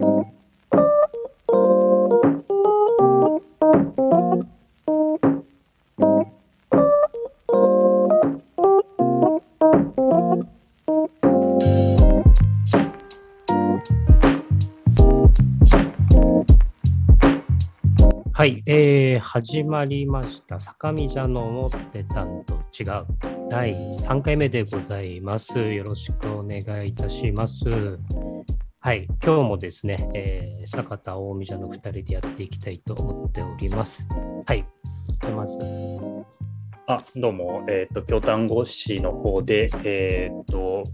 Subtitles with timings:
[0.00, 0.06] は
[18.46, 20.58] い、えー、始まりました。
[20.58, 23.04] 坂見茶の思ってたんと違う
[23.50, 25.58] 第3回目でございます。
[25.58, 27.98] よろしくお願いいたします。
[28.82, 34.06] はい、今日もですね、えー、坂田大見茶の2人でやっていきたいと思っております。
[34.46, 34.64] はい、
[35.36, 35.58] まず。
[36.86, 40.84] あ、どうも、えっ、ー、と、京丹後市の方で、えっ、ー、と、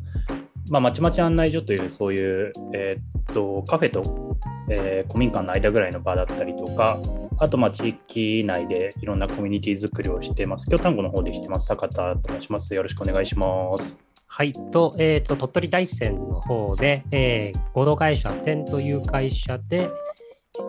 [0.69, 4.37] まあ、まちまち案内所という、そういう、えっ、と、カフェと、
[4.69, 6.99] えー、古民家の間ぐらいの場だったりとか、
[7.39, 10.69] あと、まあ、地域内でいろんなコミュニティ作りをしてます。
[10.69, 11.69] 京丹後の方でしてます。
[11.69, 12.75] 坂田と申します。
[12.75, 13.97] よろしくお願いします。
[14.37, 14.53] はい。
[14.53, 19.89] と、えっ、ー、と、鳥取大山の方で、えー、合同会社、点という会社で、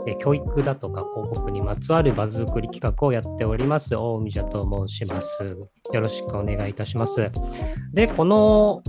[0.08, 3.94] えー、教育だとか広告にまつわる場作り企画をやっております。
[3.94, 5.38] 大海社と申します。
[5.92, 7.30] よろしくお願いいたします。
[7.92, 8.82] で、この、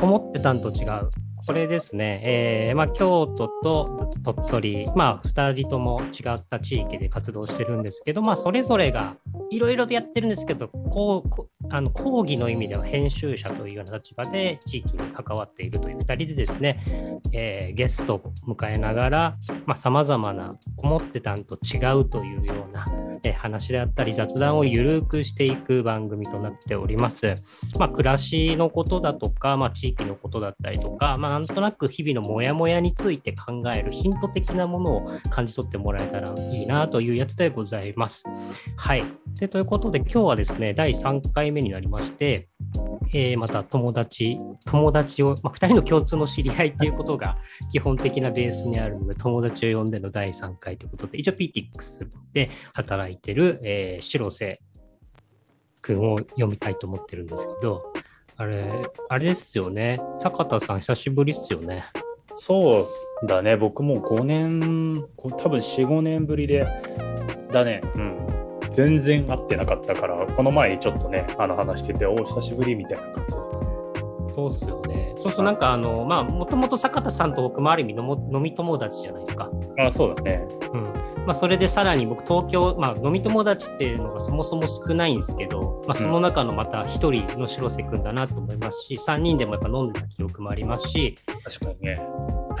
[0.00, 1.10] 思ってたんと違う
[1.46, 9.16] これですね、えーまあ、京都と鳥取、まあ、2人とも違った地域で活動してるんですけど、まあ、それぞれが
[9.50, 19.36] いろいろとやってるんですけど、こうあの講義の意味では編集者というような立場で地域に関わっているという2人でですね、えー、ゲストを迎えながら
[19.74, 22.86] さまざ、まな思ってたんと違うというような、
[23.22, 27.34] えー、話であったり雑談をゆるくしていく番組となっております。
[27.78, 38.24] まあ、暮らしのことだとか、まあ、地域のことだったりとか、まあ、なんとなく日々のモヤモヤについて考えるヒント的なものを感じ取ってもらえたらいいなというやつでございます。
[38.76, 39.04] はい。
[39.38, 42.48] でということで今日はですね、第3回目になりまして、
[43.12, 47.36] えー、また友達、友達を、まあ、2人の共通の知り合いということが
[47.70, 54.60] 基本的なベースにあるので、友達を呼んでの第3回ということで、一応 PTX で働いてる、えー、白瀬
[55.82, 57.92] 君を読みたいと思ってるんですけど、
[58.38, 58.64] あれ、
[59.08, 60.00] あれですよね。
[60.18, 61.84] 坂田さん、久しぶりっすよね。
[62.34, 63.56] そうだね。
[63.56, 66.66] 僕も5年、多分4、5年ぶりで、
[67.50, 67.80] だね。
[67.94, 68.16] うん。
[68.70, 73.35] 全然会ってなかったから、この前ちょっとね、あの話してて、お久しぶりみたいな感じ
[74.36, 75.14] そうっすよね。
[75.16, 79.50] そうそう、なんかあの、まあ、もともと坂田さんと僕もある意味飲み友達じゃないですか。
[79.78, 80.46] あそうだね。
[80.74, 80.82] うん。
[81.26, 92.00] まあ、それでさらに僕、東京、まあ、飲み友達っていうのがそもそも少ないんですけど、まあ、その中のまた1人の白瀬君だなと思いますし、うん、3人でもやっぱ飲んでた記憶もありますし、確かにね。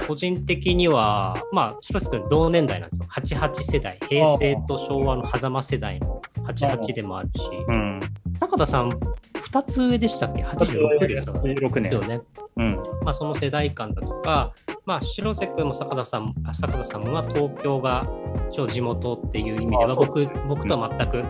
[0.08, 3.06] 個人的には、まあ、白瀬君同年代なんですよ。
[3.10, 8.00] 88世代、平成と昭和の狭間世代の88でもあるし、うん、
[8.40, 8.98] 高田さん、
[9.38, 11.40] 2つ上でしたっけ ?86 ですよね。
[11.54, 11.82] 86年。
[11.82, 12.20] ですよね。
[12.56, 12.76] うん。
[13.02, 14.52] まあ、その世代間だとか、
[14.84, 18.06] まあ、白瀬君も坂田さん、坂田さんは東京が
[18.52, 21.24] 超地元っていう意味では、僕僕とは全く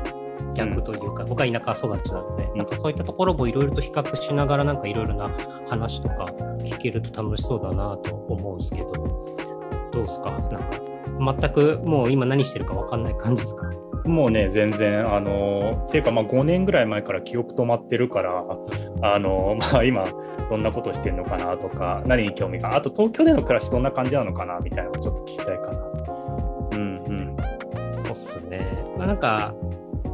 [0.55, 5.31] 逆というか、僕は田舎育ちなので、なんかそういったところもいろいろと比較しながら、なんかいろいろな
[5.69, 6.27] 話とか
[6.61, 8.93] 聞けると楽しそうだなと思うんですけど、
[9.93, 10.31] どうですか？
[10.31, 13.71] なんか、全くもう今何してるか分かんない感じですか？
[14.07, 18.45] もうね、全然、あの、っていうか、まあ、5年ぐらい前から記憶止まってるから、
[19.03, 20.07] あの、 まあ、今、
[20.51, 25.79] どんなことしてるのかなとか、何に興味が、あと東京での暮らしどんな感じなのかなみたいなのをちょっと聞きたいかな。
[26.73, 27.37] うんうん。
[27.99, 28.61] そうっすね。
[28.97, 29.55] まあ、なんか、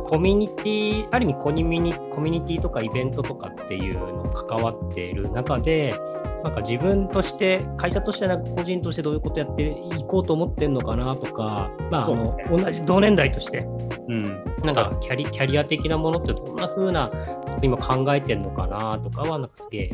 [0.04, 5.94] コミュニティ、ある意味コミュニコミュニティとかイベントとかっていうの関わっている中で、
[6.42, 13.60] なんか自分として、会社としてなんか個人としてどういうことやっていこうと思ってんのかなとか、まあ、あの同じ同年代として、
[14.08, 19.90] うん、なんかキャリキャリア的なものってどんな風なこと今考えてんのかなとかは、なんかすげえ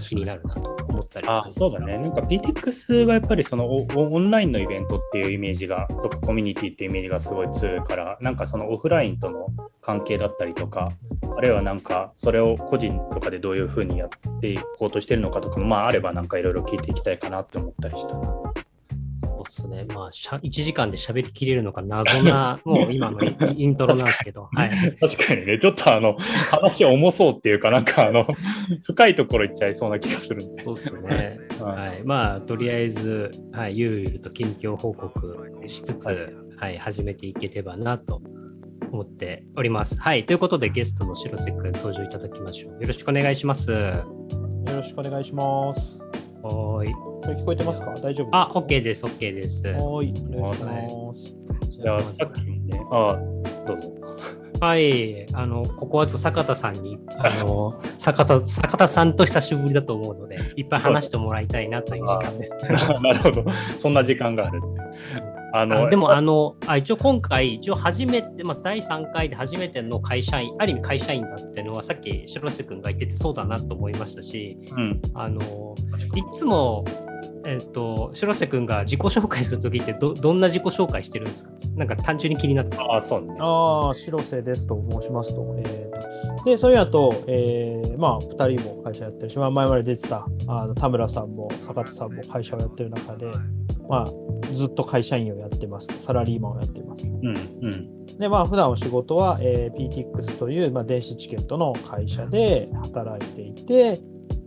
[0.00, 1.98] 気になるなと思ったりあそうだね。
[1.98, 9.48] なんか PTX がやっぱりそのオンラインのイベントっていうイメージが、とかコミュニティっていうイメージがすごい強いから、なんかそのオフラインとの
[9.80, 10.92] 関係だったりとか、
[11.36, 18.53] あるいはなんかそれを個人とかでどういうふうにやっていこうとしてるのかとかも、まああればなんかいろいろ聞いていきたいかなって思ったりしたな。
[19.48, 19.94] そうですね。
[19.94, 23.20] まあ、しゃ1時間で喋りきれるのか謎な、 もう今の
[23.52, 24.48] イントロなんですけど。
[24.54, 24.70] はい、
[25.00, 26.16] 確かにね、ちょっとあの、
[26.50, 28.26] 話重そうっていうか、なんかあの、
[28.84, 30.62] 深いところ行っちゃいそうな気がするんで。
[30.62, 31.38] そうですね。
[31.60, 32.02] はい。
[32.04, 36.16] まあ、とりあえず、はい、ゆるゆると近況報告しつつ、はい、
[36.56, 38.22] はい、始めていければなと
[38.92, 39.98] 思っております。
[39.98, 40.24] はい。
[40.24, 42.72] ということで、ゲストの白瀬くん登場いただきましょう。
[42.80, 43.70] よろしくお願いします。
[43.70, 44.04] よ
[44.66, 46.03] ろしくお願いします。
[46.44, 46.88] はい。
[46.88, 47.94] 聞こえてますか？
[48.02, 49.62] 大丈夫あ、OK です、OK です。
[49.66, 51.80] はい、お願いします。
[51.82, 53.18] じゃあ、さっきね、あ、
[53.66, 53.90] どうぞ。
[54.60, 62.58] はい、あの、ここはちょっと坂田さんに、あの、 坂田、坂田さんと久しぶりだと思うので、いっぱい話してもらいたいなという時間です。
[63.02, 63.44] なるほど。
[63.78, 65.33] そんな時間があるって。
[65.56, 75.76] あのあでも、あのあ、一応今回、一応初めて、まあ、第3回で初めての会社員、ある意味会社員だっていうのは、さっき白瀬君が言っててそうだなと思いましたし、うん、あの、
[76.16, 76.84] いつも、
[77.46, 81.50] えっと、白瀬君が自己紹介するときってど、どんな自己紹介してるんですか？
[81.76, 82.76] なんか単純に気になって。
[82.78, 83.36] ああ、そうね。
[83.38, 85.54] ああ、白瀬ですと申しますと。
[85.58, 93.30] えー、で、それやと、えー、まあ、2人も会社やってるし、まあ、前まで出てたあの田村さんも坂田さんも会社をやってる中で、
[93.88, 95.88] まあ、ずっと会社員をやってます。
[96.06, 97.04] サラリーマンをやっています。
[97.04, 98.06] うん、うん。
[98.18, 104.00] で、まあ、普段お仕事は、えー、PTX という、まあ、電子チケットの会社で働いていて、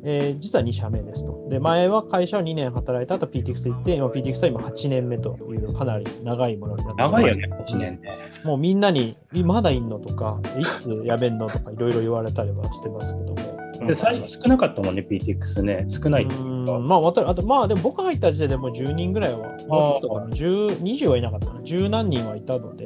[0.04, 1.48] えー実は2社目ですと。
[1.50, 8.18] で、前は会社を2年働いた後 PTX 行って、今 PTX は今8年目というかなり長いものになってます長いよね、1年ね。
[8.46, 13.57] もうみんなに、いまだいんのとか、いつやめんのとかいろいろ言われたりはしてますけども。
[13.86, 15.86] で、最初少なかったもんね、PTX ね。
[15.88, 22.86] 少ないまあ、あと、まあ、でも僕が入った時点でもう10人ぐらいは、もうちょっとかな、10 20はいなかったな、10何人はいたので、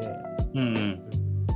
[0.56, 1.02] うん、うん。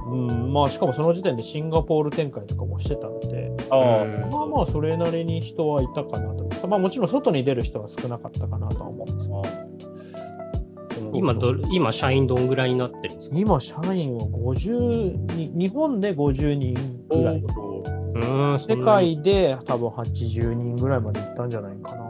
[0.07, 6.67] うん、まあ、しかもその時点でシンガポール展開とかもしてたので、ああ、うんまあまあ、それなりに人はいたかなと。
[6.67, 9.29] まあ、もちろん外に出る人は少なかったかなとは思うんです
[11.13, 13.35] 今ど、今、社員どんぐらいになってるんですか？
[13.37, 16.73] 今、社員は50に、日本で50人
[17.09, 17.43] ぐらい。
[18.59, 22.05] 世界で多分80人ぐらいまで行ったんじゃないかな。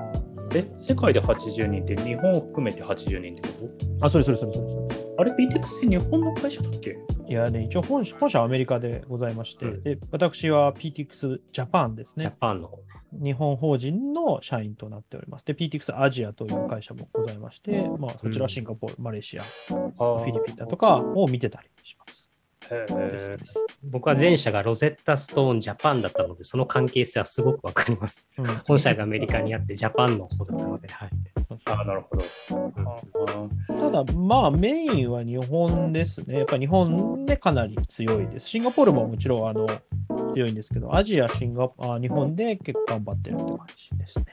[0.54, 3.70] え、世界で80人って日本を含めて80人ってこ
[4.02, 4.96] あ、それそれそれそれそれ。
[4.96, 6.96] とあれ、PTX って日本の会社だっけ？
[7.28, 12.36] いやね、一応本社本社はアメリカでございまして、うんで私は PTX ジャパンですジャね。
[12.40, 12.78] パンの方。
[13.24, 15.46] 日本法人の社員となっております。
[15.46, 22.05] で、PTX アジアという会社もございまして、まあ、そちらはシンガポール、マレーシア、フあィリピンだとかを見てたりします。
[23.84, 28.28] 僕は前社がロゼッタストーンジャパンだったので、その関係性はすごくわかります。
[28.38, 31.10] うん本社がアメリカにあって、ジャパンの方だったので、はい。
[31.66, 32.24] あなるほど。
[33.70, 36.40] あただ、まあ、メインは日本ですね。
[36.40, 38.48] やっぱり日本でかなり強いです。
[38.48, 39.68] シンガポールももちろんあの
[40.34, 44.26] 強いんですけど、アジア、シンガあ日本で結構頑張ってるって感じですね。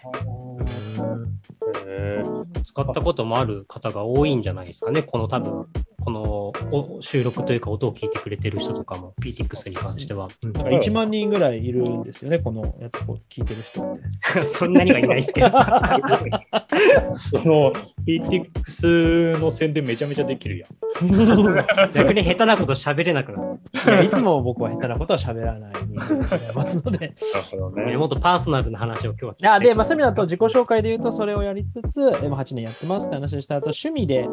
[2.65, 5.03] 使ったこともある方が多いんじゃないですかね。
[5.03, 5.67] この多分、
[6.05, 10.29] このお収録というか音を聞いてくれてる人とかも PTX に関しては。
[10.43, 13.99] うんなんか1万人ぐらいいるんですよね、このやつを聞いてる人っ
[14.35, 14.45] て。
[14.45, 15.49] そんなにはいないですけど。
[17.43, 17.73] その
[18.07, 20.71] PTX の宣伝めちゃめちゃできるやん。
[21.95, 23.59] 逆に下手なこと喋れなくな
[23.99, 24.05] る。
[24.05, 26.99] いつも僕は下手なことは喋らない人間でございますので。
[26.99, 27.15] なる
[27.61, 27.97] ほどね。
[27.97, 34.29] もっとパーソナルな話を今日は聞きいやたいで、まあ、そういう意味だと自己紹介で言うと、それをやりつつ、えまあ8年やってますって話をした後、趣味で、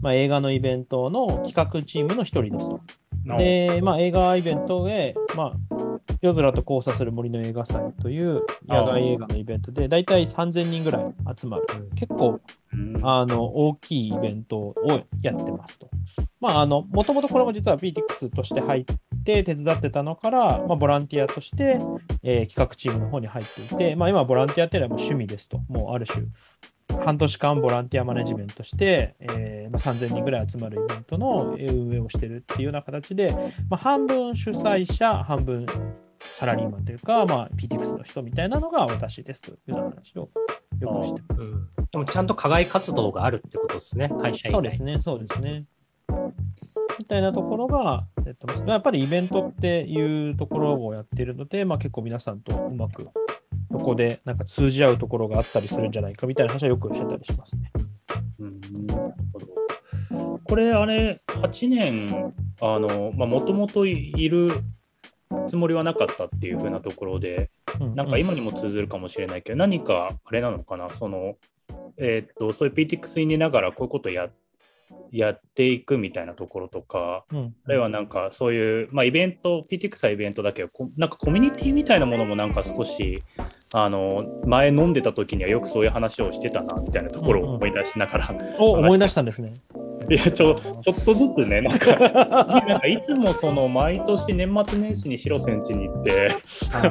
[0.00, 2.80] まあ、映画のイベントの企画チームの一人ですと。
[3.38, 11.64] で、まあ、映画イベントで、まあ、夜空と交差する森の映画祭という野外映画のイベントで、だいたい3000人ぐらい集まる。
[11.94, 12.40] 結構、
[12.72, 14.74] うんあの、大きいイベントを
[15.22, 15.90] やってますと。
[16.40, 18.84] まあ、あの、もともとこれも実は PTX として入っ
[19.24, 21.80] て手伝ってたのから、まあ、ボランティアとして、
[22.22, 25.60] えー企画チームの方に入っていて、まあ、今、ボランティアっていうのはもう趣味ですと。
[25.68, 26.26] もうある種、
[26.88, 33.32] 半年間ボランティアマネジメントして、えーまあ、3000人ぐらい集まるイベントのえー運営をしてるっていうような形で、
[33.68, 35.66] まあ、半分主催者、半分
[36.18, 40.30] サラリーマンというか、まあ、PTX の人みたいなのが私ですというような話を
[40.80, 41.40] よくしてます。
[41.40, 45.64] うんでもちゃんと課外活動があるってことですね、会社以外そうですね、そうですね。
[46.98, 48.64] みたいなところがやってます。
[48.66, 53.08] やっぱりイベントっていうところをやっているので、まあ、結構皆さんとうまく、
[53.70, 57.72] そこでなんか通じ合うところがあったりするんじゃないかみたいな話はよくしてたりしますね。
[58.38, 60.40] うんなるほど。
[60.44, 64.62] これ、あれ、8年、あの、まあ、もともといる
[65.48, 71.36] つもりはなかったっていう風なところで、うんなんか今にも通ずるかもしれないけど、何かあれなのかな、その、
[71.98, 74.30] えーっと、そういう PTX にいながらこういうことや
[75.12, 77.54] やっていくみたいなところとか、うん。
[77.64, 83.22] あるいはなんかそういう、まあ、イベント、PTX はイベントだけど、こなんかコミュニティみたいなものもなんか少し、
[83.72, 89.54] あの前飲んでた時にはよくそういう話をしてたなみたいなところを思い出しながら、お思い出したんですね。
[90.08, 96.30] いやちょちょっとずつね、なんかなんかいつもその毎年年末年始に白センチに行って、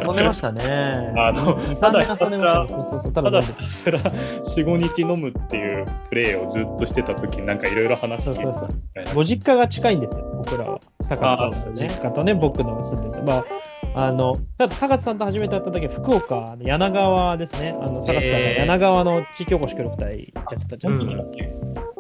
[0.05, 1.13] 遊んでましたね。
[1.17, 2.67] あの2、ただ3年遊んでましたね。
[2.67, 3.13] そうそうそう。
[3.13, 10.79] たただひたすら4、5日飲むっていうプレーをずっとしてた時になんかいろいろ話聞いてご実家が近いんですよ、僕らは。
[11.01, 13.25] 坂田さんの実家とね、僕の住んでて。
[13.25, 13.46] まあ、
[13.95, 17.75] あの、だって坂田さんと初めて会った時は福岡の柳川ですね。
[17.81, 20.93] あの、坂田さんが柳川の地域おこし協力隊やってたじゃん。
[20.93, 21.05] うん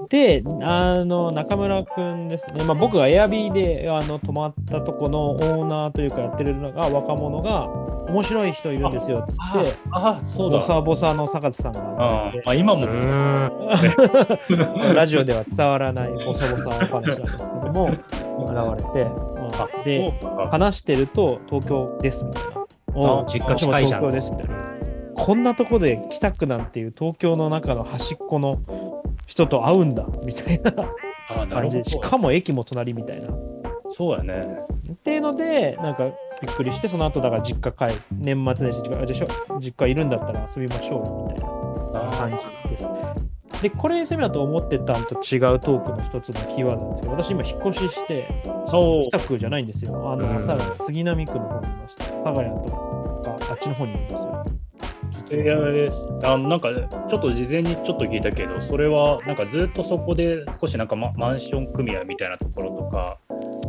[0.09, 2.63] で、あの、中村くんですね。
[2.63, 7.67] まあ、僕がエアビーであの泊まったとこのオーナーというかやってるのが若者が、
[8.07, 10.59] 面白い人いるんですよっつって、あ、そうだ。
[10.59, 12.85] ボサボサの坂田さんがあまあ、今も、
[14.93, 17.97] ラジオでは伝わらないボサボサ話なんですけども、現
[18.95, 19.34] れて、まあ、
[19.83, 20.13] で、
[20.51, 22.65] 話してると東京ですみたいな。
[22.97, 24.55] おう実家近いじゃん東京ですみたいな。
[25.17, 28.59] こんなとこで北区なんていう東京の中の端っこの
[29.25, 30.71] 人と会うんだみたいな
[31.47, 33.29] 感じで、しかも駅も隣みたいな。
[33.87, 34.41] そうやね。
[34.91, 36.11] っていうので、なんかび
[36.49, 39.27] っくりして、その後だから実家帰る、年末年始、実家でしょ？
[39.59, 41.45] 実家いるんだったら遊びましょうよみた
[41.99, 42.89] いな感じです。
[43.61, 48.27] で、これ、セミナーと思ってたんと違うトークの一つのキーワードなんですけど、私今引っ越しして、
[49.09, 50.11] 北区じゃないんですよ。
[50.11, 52.03] あの、うん佐賀杉並区の方にいました。
[52.05, 54.45] 佐賀屋とか、あっちの方にいるんですよ。
[55.31, 56.69] いやですあのなんか
[57.09, 63.17] ちょっと事前にちょっと聞いたけどそれはなんかずっとそこで少しなんかママンション組合みたいなところとか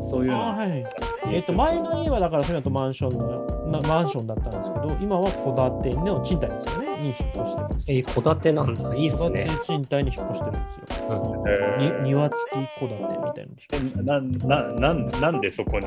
[0.08, 0.86] そういうのあはい。
[1.32, 7.84] えっ、と、前の家はだから、それだとマンションの、なマンションだったんですけど、今は戸建ての賃貸ですよね、に引っ越してます。
[7.88, 8.94] え、戸建てなんだ。
[8.94, 9.58] いいっす戸ね建。
[9.58, 11.06] て賃貸に引っ越してるんですよ。
[11.08, 15.86] うんえーに庭付き戸建てみたいなのに引っ越してるなななんなんでそこに？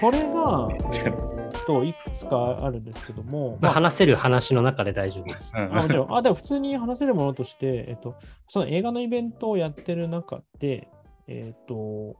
[0.00, 0.68] これが、
[1.04, 5.52] えー、といくつかあるんですけども、まあ、まあ話せる話の中で大丈夫です。
[5.56, 8.14] あもちろんあでも普通に話せるものとして、えっと、
[8.48, 10.88] その映画のイベントをやってる中で、
[11.26, 12.16] えっと、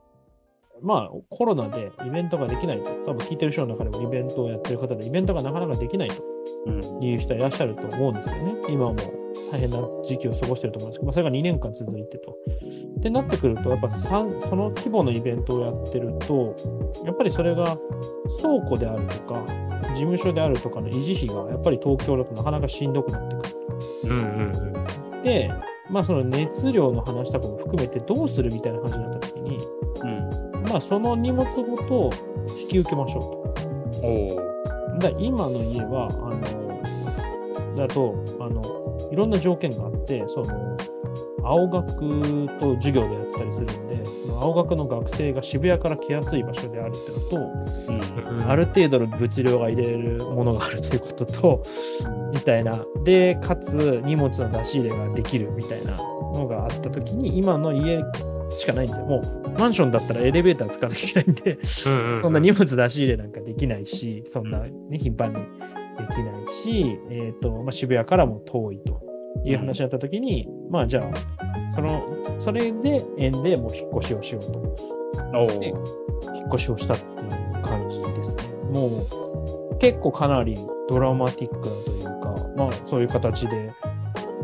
[0.82, 6.22] まあコロナでイベントができないと、多分聞いてる人の中でもイベントをやってる方で、イベントがなかなかできないと
[6.66, 8.54] うんいう人はいらっしゃると思うんですよね。
[8.68, 8.96] 今も
[9.50, 12.36] 大変な時期を過ごしてると思うんですけど、まあ、それが2年間続いてと。
[12.98, 16.56] ってなってくると、やっぱその規模のイベントをやってると、
[17.04, 17.76] やっぱりそれが
[18.40, 19.44] 倉庫であるとか、
[19.94, 24.14] 事務所であるとかの維持費がやっぱり東京だとなかなかしんどくなってくる。
[24.14, 24.74] うんうん
[25.24, 25.50] で、
[25.90, 29.28] まあその熱量の話とかも含めてどうするみたいな話になった
[30.74, 32.10] あその荷物ごと
[32.60, 34.06] 引き受けましょうと。
[34.06, 38.62] おおだ今の家は、あの、だと、あの、
[39.10, 40.76] いろんな条件があって、その、
[41.42, 47.36] 青学と授業でやってたりするんで、その青学の学生が渋谷から来やすい場所であるっていうのと、
[48.26, 48.50] うんうん。
[48.50, 51.62] ある程度の物量が入れるものがあるということと、
[52.32, 52.84] みたいな。
[53.04, 55.96] で、かつ荷物の出し入れができるみたいな
[56.32, 58.02] のがあったときに、今の家
[58.58, 58.98] しかないんで。
[58.98, 69.02] もう、マンションだったらエレベーター使わなきゃいけないんで、うんうんうんそんな荷物出し入れなんかできないし、そんな、ね、頻繁にできないし、えっ、と、まあ、渋谷からも遠いと
[69.44, 74.94] いう話だったときに、まあじゃあ、その、それで縁でもう引っ越しをしようと。
[75.36, 78.42] おで引っ越しをしたっていう感じですね。
[78.72, 78.88] も
[79.72, 80.56] う結構かなり
[80.88, 83.72] ドラマティックなというか、まあそういう形で、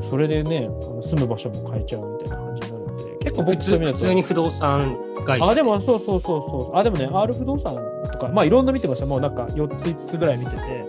[0.09, 0.69] それでね、
[1.02, 2.39] 住む場所も変えちゃうみたいな
[3.20, 4.96] 結構普通僕普通に不動産
[5.26, 5.46] 会社。
[5.46, 6.76] あ、でもそうそうそうそう。
[6.76, 7.74] あ、でもね、R 不動産
[8.10, 9.06] とか、まあいろんな見てました。
[9.06, 10.84] もうなんか4つ5つぐらい見てて、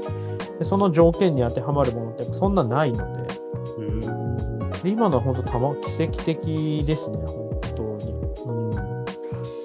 [0.59, 3.33] でその条件に当てはまるものってそんなないので、
[3.79, 8.13] うんで今のは本当たま奇跡的ですね、本当に。
[8.45, 9.03] うん。
[9.03, 9.05] っ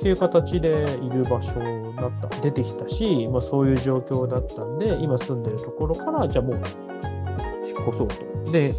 [0.03, 1.61] ていう形でいる場所
[1.95, 8.26] だった、出てきたし、まあそういう状況だったんで、今住んでるところから、じゃあもう引っ越そうと。
[8.53, 8.75] で、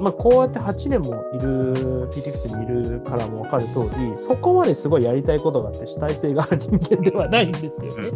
[0.00, 8.10] まあこうやって8年もいる、PTX にいるからも分かる通り、そこまですごいやりたいことがあって主体性がある人間ではないんですよね。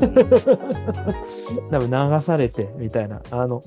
[1.70, 3.22] 多分流されてみたいな。
[3.30, 3.62] あの、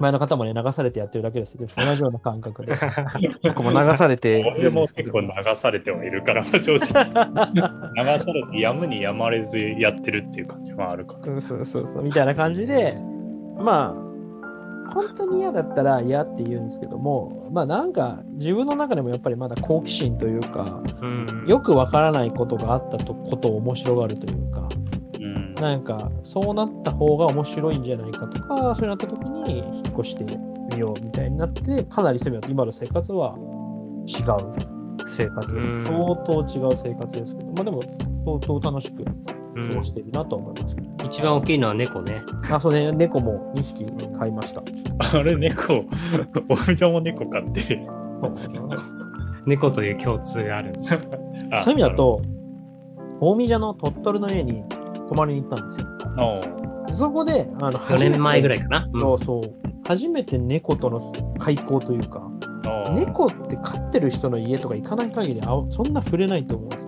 [0.00, 1.58] 前の方もね、流されてやってるだけです。
[1.58, 2.74] で同じような感覚で。
[3.42, 6.78] 僕も流されて 俺も結構流されてはいるから、正直。
[6.78, 11.32] 流されてやむにやまれずやってるっていう感じはあるから。
[11.32, 12.96] うんそうそうそう、みたいな感じで、
[13.56, 14.07] まあ、
[14.94, 21.44] 本当に嫌だったら嫌って言うんですけども、まあなんか自分の中でもやっぱりまだ好奇心というか、うん。
[21.46, 24.68] よくわからないことがあったとことを面白がるというか、
[25.14, 25.54] うん。
[25.54, 33.36] なんかそうなった方が面白いんじゃないかとか、そうなった時に引っ越してみようみたいになって、かなり攻め今の生活は
[34.06, 35.68] 違う生活です。
[35.68, 35.82] うん。
[35.84, 37.82] 相当違う生活ですけど、まあでも
[38.24, 40.88] 相当楽しくうん過ごしているなと思いますけど。
[41.04, 42.22] 一番大きいのは猫ね。
[42.50, 43.84] あ、そうね、猫も2匹
[44.18, 44.62] 飼いました。
[45.18, 45.84] あれ、猫、
[46.48, 47.80] おふちゃんも猫飼ってる。
[49.46, 52.20] 猫という共通があるんです そういう意味だ、と、
[53.20, 54.62] 大見社の鳥取の家に
[55.08, 55.86] 泊まりに行ったんですよ。
[56.92, 58.58] そこで、あの、4年前ぐらい。
[58.58, 58.88] いかな。
[58.92, 59.54] うんそうそう。
[59.84, 61.00] 初めて猫との
[61.38, 62.28] 開口というか、
[62.94, 66.87] 猫って飼ってる人の家とか行かない限りあそんな触れないと思うんです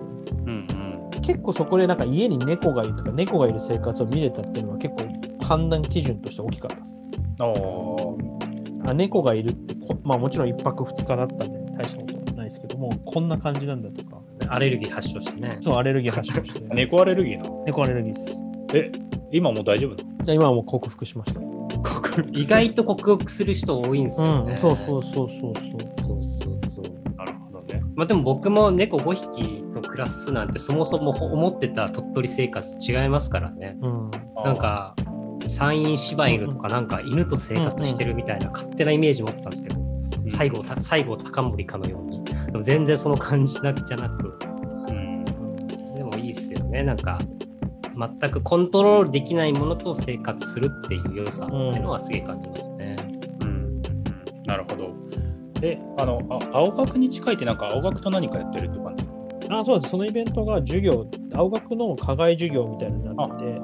[1.21, 6.99] 結構そこでなんか家に猫がいるとか猫がいる生活を見れたっていうのは結構判断基準として大きかったです。
[7.39, 8.87] うん。
[8.87, 15.57] ああ猫がいるってこ、まあもちろん1泊2日だったんで大したことないでですけども、こんな感じなんだとか、アレルギー発症してね。
[15.61, 17.63] そう、アレルギー発症して、 猫アレルギーなの？
[17.65, 18.37] 猫アレルギーです。
[18.73, 18.91] え、
[19.31, 21.41] 今もう大丈夫じゃあ今はもう克服しました。
[22.33, 24.53] 意外と克服する人多いんですよね。
[24.53, 25.53] うん、そうそうそうそうそう。
[25.93, 27.15] そうそうそう。
[27.15, 27.81] なるほどね。
[27.95, 29.60] まあでも僕も猫5匹と
[29.91, 33.77] 暮らすなんてそもそも思ってた鳥取生活と違いますからね。
[33.81, 34.11] うん、
[34.43, 34.95] なんか
[35.47, 39.91] 山陰柴犬とかなんか犬と生活してるみたいな勝手なイメージ持ってたんですけど、うん
[40.27, 42.23] 最後た最後高森かのように。
[42.23, 44.39] でも全然その感じなじゃなく、
[44.87, 45.95] うん。
[45.95, 46.83] でもいいですよね。
[46.83, 47.19] なんか
[48.19, 52.97] 全くコントロールできないものと生活するっていう良さっていうのはすげえ感じますね。
[53.41, 53.81] うん。
[54.45, 54.93] なるほど。
[55.63, 59.03] え、あの、あ青学に近いってなんか青学と何かやってるって感じ
[59.59, 59.91] あそうです。
[59.91, 63.61] そのイベントが授業、青学の課外授業みたいになってて、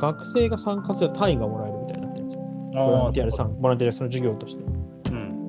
[0.00, 2.44] 学生が参加する単位がもらえるみたいになってるんですよ。
[2.72, 4.64] ボランティアでさんボランティアでその授業として。
[5.10, 5.46] うん。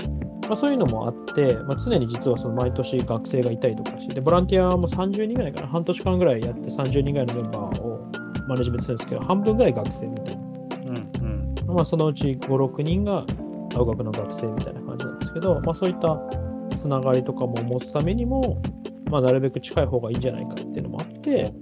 [0.47, 8.11] まあ、そういうのもあって、まあ、常に実はその毎年学生がいたりとかして、でボランティアも30人ぐらいかな、半年間ぐらいやって30人ぐらいのメンバーを
[8.47, 10.37] マネジメントするんですけど、半分ぐらい学生みたいう
[10.91, 10.95] ん。
[10.97, 11.55] うん。
[11.55, 11.73] な。
[11.73, 13.25] まあ、そのうち5、6人が
[13.73, 16.19] 青学の学生みたいな感じなんですけど、まあ、そういった
[16.77, 18.61] つながりとかも持つためにも、
[19.11, 21.53] まあ、なるべく近い方がいいんじゃないかっていうのもあって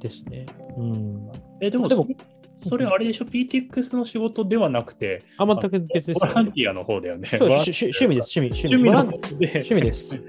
[0.00, 0.46] ですね。
[0.76, 1.30] うん。
[1.60, 2.06] え、でも、でも
[2.56, 6.20] それあれでしょ ?PTX の仕事ではなくて、あ、全く別ですよね。
[6.20, 7.28] ボランティアの方だよね。
[7.40, 8.68] 趣趣味です、趣味。
[8.68, 10.20] 趣味の方で、趣味です。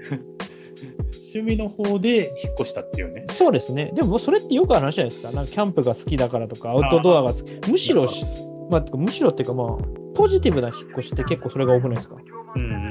[1.34, 3.26] 趣味の方で引っ越したっていうね。
[3.30, 3.92] そうですね。
[3.94, 5.32] でもそれってよくある話じゃないですか。
[5.32, 7.70] なんかキャンプが好きだからとか、アウトドアが好き。
[7.70, 8.24] むしろし、
[8.70, 9.76] まあ、むしろっていうかまあ、
[10.14, 12.16] ポジティブな引っ越しって結構それが多くないですか？
[12.16, 12.29] うん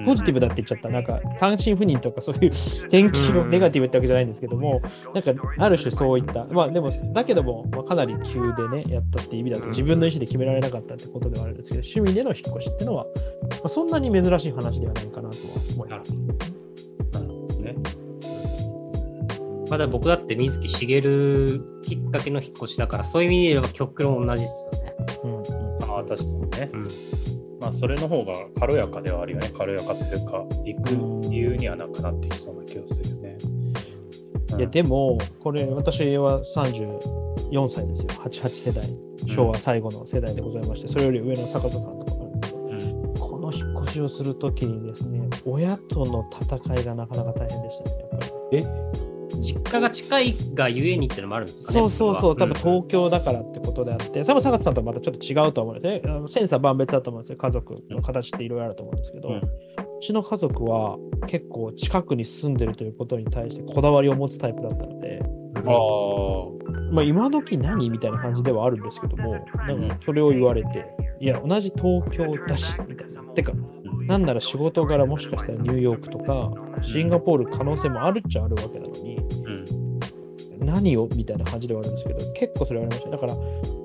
[0.06, 0.90] ポジティブだって言っちゃった。
[0.90, 2.52] なんか単身赴任とかそういう
[2.90, 4.82] 天気のネガティブってわけじゃないんですけども、
[5.14, 13.10] なんかある種そういった、まあでも、だけども、まあ、かなり急でね、やったっていう意味だと自分の意思で決められなかったってことではあるんですけど、趣味での引っ越しっていうのは、ま
[13.66, 16.14] あ、そんなに珍しい話ではないかなとは思います。
[17.14, 17.76] なるほどね。
[19.70, 24.94] まだ僕だって水木しげるきっかけの引っ越しだから、そういう意味で言えば極論同じですよね。
[25.24, 25.44] うんうん
[25.92, 26.70] ああ、確かにね。
[26.74, 26.88] うん
[27.60, 29.50] まあ、それの方が軽やかではあるよね。
[29.56, 33.38] 軽やかというか、行く理由にはなくなってきそうな気がするよね。
[34.58, 38.86] いやでも、これ、私は34歳ですよ、88世代、
[39.28, 42.10] 昭和最後の世代でございまして、それより上の坂田さんとか
[43.20, 48.18] この引っ越しをするときにですね、親との戦いがなかなか大変でしたね、やっぱ
[48.52, 48.89] り。
[49.42, 51.80] 実家が近いがゆえにっていうのもあるんですかね。
[51.80, 55.80] そうそうそう、多分東京だからってことであって、多分坂田さんとはまたちょっと違うと思う。
[55.82, 59.42] のセンサー万別だと思うんですよ、家族の形っていろいろあると思うんですけど、ううん
[60.00, 60.98] ちの家族は
[61.28, 65.22] 結構近くに住んでるということに対してこだわりを持つタイプだったので、
[65.56, 69.34] ああ、まあ、今時何みたいな感じではあるんですけども、
[69.68, 70.86] なんかそれを言われて、
[71.20, 73.22] いや、同じ東京だし、みたいな。
[73.34, 73.54] てか、
[74.10, 79.18] なんなら仕事柄もしかしたらニューヨークとか、シンガポール可能性もあるっちゃあるわけなのに、
[80.58, 80.66] うん。
[80.66, 83.12] 何をみたいな感じではあるんですけど、結構それはありました。
[83.12, 83.34] だから、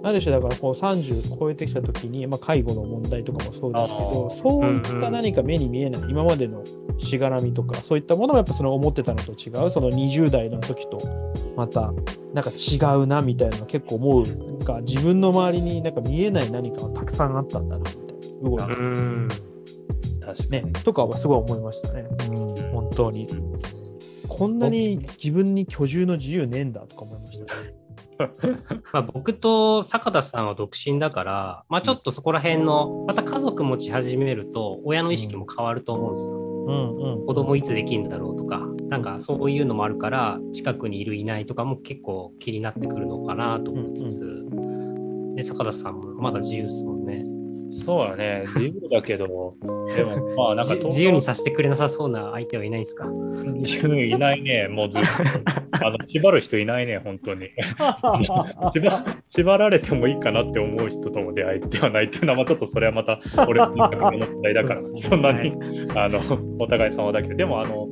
[0.02, 6.62] ある種だからこう30超えてきたときに、まあ、介護の問題とかもそうですけどあ、そういった何か目に見えない、今までの
[6.98, 10.98] しがらみとか、そういったものがやっぱその思ってたのと違う、その20代の時と
[11.54, 11.92] また
[12.32, 19.28] なんか違うなみたいなの結構思う、なんか自分の周りになんか見えない何かがたくさんあったんだなみたいな、動いてうん。
[20.24, 22.06] 確かねに。、とかはすごい思いましたね。
[22.30, 23.28] うん、本当に。
[24.28, 27.74] こんなに自分に居住の自由ねえんだとか思いましたね。
[28.92, 36.34] まあ、僕と坂田さんは独身だから、まあ、ちょっとそこら辺の、また家族持ち始めると、親の意識も変わると思うんですよ。
[36.66, 37.26] うんうん。
[37.26, 44.46] 子供いつできるんだろうとか、なんかそういうのもあるから、近くにいるいないとかも結構気になってくるのかなと思いつつ、
[45.34, 47.33] で坂田さんもまだ自由ですもんね。
[47.74, 48.44] そうだね。
[48.54, 49.26] 自由だけど、
[49.96, 53.04] でも、 まあ、なんかじ自由にさせてくれなさそうな相手はいないですか？
[53.06, 54.68] 自由いないね。
[54.68, 55.08] もうずっと。
[55.84, 57.48] あの、縛る人いないね、本当に。
[58.72, 65.52] 縛縛られてもいいかなって思う人とも出会いではないっていうのは、まあ、ちょっとそれはまた俺の問題だから、そんなに、
[65.96, 66.20] あの
[66.60, 67.88] お互い様だけど、でもあの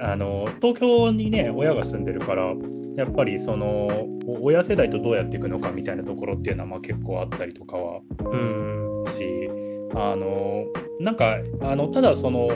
[0.00, 2.54] あの、東京にね、親が住んでるから、
[2.96, 9.04] やっぱりそのお親世代とどうやっていくのかみたいなところっていうのはまあ結構あったりとかはうん。
[9.16, 9.50] し、
[9.94, 10.64] あの
[11.00, 12.50] なんかあのただその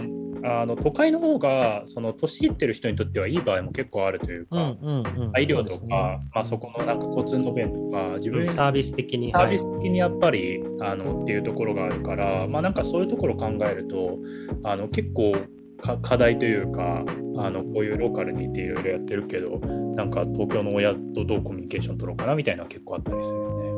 [0.44, 4.76] あの都会の方がその年いってる人にとってはいい場合も結構あるというか、
[5.38, 5.87] 医療とか、
[6.35, 9.31] まあ、そこのなんか交通の便とか自分サービス的に。
[9.31, 14.18] サービス的にやっぱりあのっていうところがあるから、まあ、なんかそういうところを考えると
[14.64, 15.33] あの結構
[15.81, 17.05] か課題というか
[17.37, 19.59] あのこういうローカルにいていろいろやってるけど
[19.97, 23.68] なんか東京の親とどうコミュニケーション取ろうかなみたいな結構あったりするよね。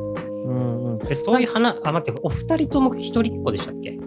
[0.45, 3.97] うんうん、えそういう話、あ、待って、お二人とも一人っ子でしたっけ？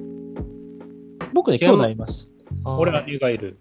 [1.33, 2.29] 僕ね、兄弟います。
[2.65, 3.59] 俺は姉がいる。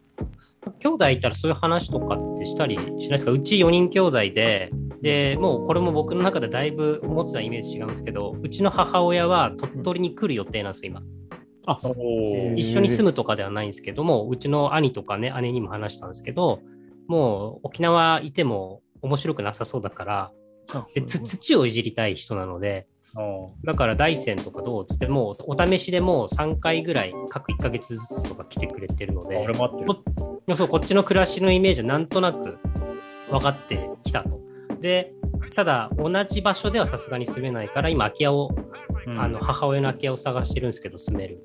[0.79, 3.31] 兄弟いたらそういう話とかってしたりしないですか？
[3.31, 4.71] うち4人兄弟で、
[5.01, 11.01] で、もうこれも僕の中でだいぶ思ってたイメージ違うんですけど、うちの母親は鳥取に来る予定なんですよ、今。
[11.01, 16.61] あ、おー一緒に住むとかではないんですけども、うちの兄とかね、姉にも話したんですけど、
[17.07, 20.31] もう沖縄いても面白くなさそうだから、
[20.95, 29.27] でつ土をいじりたい人なので、おだから大山とかどうっつってもうお試しでもう3回ぐらい各1ヶ月ずつとか来てくれてるのー
[30.47, 32.57] でこっちの暮らしのイメージはなんとなく
[33.29, 34.39] 分かってきたと。
[34.81, 35.13] で、
[35.55, 38.49] ただ同じ場所ではさすがに住めないから今空き家を、
[39.05, 39.19] うん。
[39.19, 41.43] あの母親の空き家を探してるんですけど住める。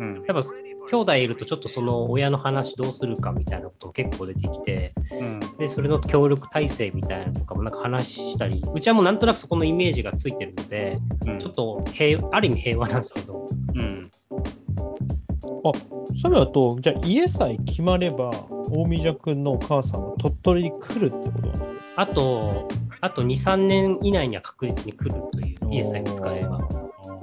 [0.00, 0.06] うん。
[0.06, 0.42] うんやっぱ
[0.90, 5.40] 兄弟いるとちょっとその親の話どうするかみたいなことも結構出てきて、うん。
[5.58, 11.38] で、それの協力体制みたいなのとかもなんか話したり、うちはもうなんとなくそこのイメージがついてるので、うん。
[11.38, 13.78] ちょっと平ある意味平和なんですけど、う？
[13.78, 14.10] ん。
[16.22, 18.30] それだと、じゃあ家さえ決まれば、
[18.70, 21.66] 大見じゃくんのお母さんは鳥取に来るってことなの？
[21.96, 22.66] あと、
[23.02, 26.66] あと2、3年以内には確実に来るという、イエスさえ見つかれば。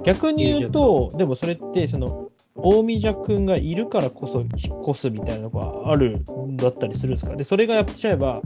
[0.04, 2.25] 逆に言うと、でもそれって、その、
[2.56, 7.36] 大見じゃくんがいるからこそ引っ越すみたいなのがあるんだったりするんですか？
[7.36, 8.40] で、それがやっちゃえば、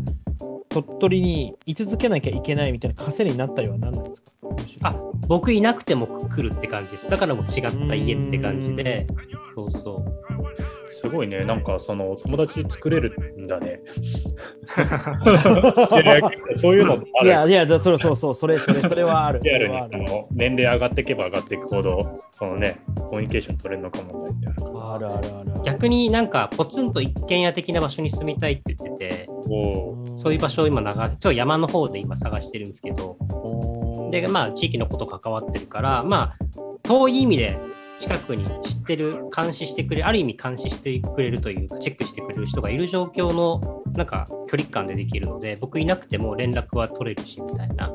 [0.69, 4.31] 鳥取に居続けなきゃいけないみたいな稼いになったりはなんなんですか？
[4.83, 4.97] あ
[5.29, 7.09] 僕いなくても来るって感じです。
[7.09, 9.07] だからもう違った家って感じで、
[9.55, 10.11] そうそう。
[10.89, 13.81] すごいね、なんかその友達作れるんだね。
[16.03, 17.27] いやいやそういうのある。
[17.27, 19.39] いやいや、だそうそうそう、それ、それ、それはある。
[19.41, 24.95] そリアルにあの年齢上がっていけば上がっていくほど、そのね、コミュニケーション取れるのかもってあるから。
[24.95, 25.53] あるあるある。
[25.63, 33.80] 逆になんかポツンと一軒家的な場所に住みたいって言ってて、おーそういう場所を今長、ちょっと山の方で今探してるんですけど、所
[34.11, 36.39] で、まあ地域のこと関わってるから、まあ
[36.83, 37.59] 遠い意味で
[38.01, 47.93] 近くに知ってる、監視してくれる、ある意味監視してくれるというか、チェックしてくれる人がいる状況のなんか距離感でできるので、僕いなくても連絡は取れるしみたいな。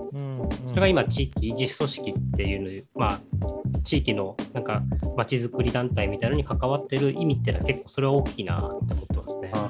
[0.65, 3.19] それが今、地域自主組織っていうの、まあ、
[3.83, 4.83] 地域のなんか
[5.17, 9.51] 街づくり団体みたいなのに関わってる意味っていうのは結構それは大きいなって思ってますね。
[9.53, 9.69] あ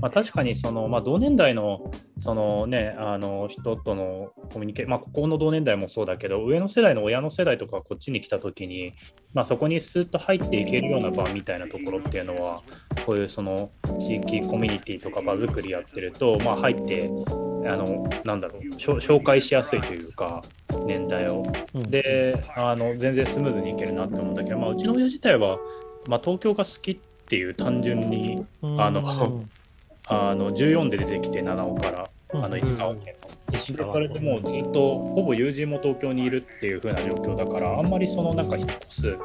[0.00, 1.90] まあ、確かにその、まあ、同年代の
[2.26, 8.94] その、ね、あの人とのコミュニケーション、まあ、ここの同年代もそうだけど上の世代の親の世代とかこっちに来た時に、
[9.32, 12.62] まあ、そこにスーッと入っていけるような場みたいなところっていうのは
[13.06, 20.42] こういうその地域コミュニティとか場作りやってると、まあ、入ってあのなんだろう紹介しやすいというか
[20.84, 21.44] 年代を。
[21.74, 21.82] うん。
[21.84, 25.58] であの全然スムーズにいけるなって思うんだけど、まあ、うちの親自体は、
[26.08, 26.96] まあ、東京が好きっ
[27.28, 29.44] ていう単純にあの
[30.08, 32.08] あの14で出てきて七尾から
[32.44, 33.58] あの石川県の。
[33.58, 39.16] 石川でそれでもうずっとほぼ友人も東京にいるっていう風な状況だからあんまりそのなんか引っ越す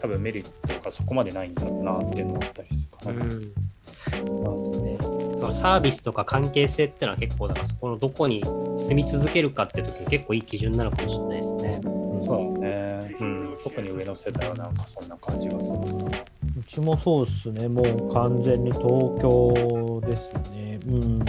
[0.00, 3.24] 多分メリットがそこまでないんだろうなっていうのがあったりするかな。
[3.24, 3.52] うん
[4.10, 4.98] そうですね。
[5.52, 8.42] サービスとか関係性ってのは結構、だからそこのどこに
[8.78, 11.80] 住み続けるかって時に結構いい基準なのかもしれないですね。
[12.20, 13.58] そうだね、うん。
[13.62, 15.86] 特に上の世代はなんかそんな感じがするな。
[15.86, 18.88] うちもそうですね、もう完全に東
[19.20, 20.78] 京ですね。
[20.86, 21.24] うん。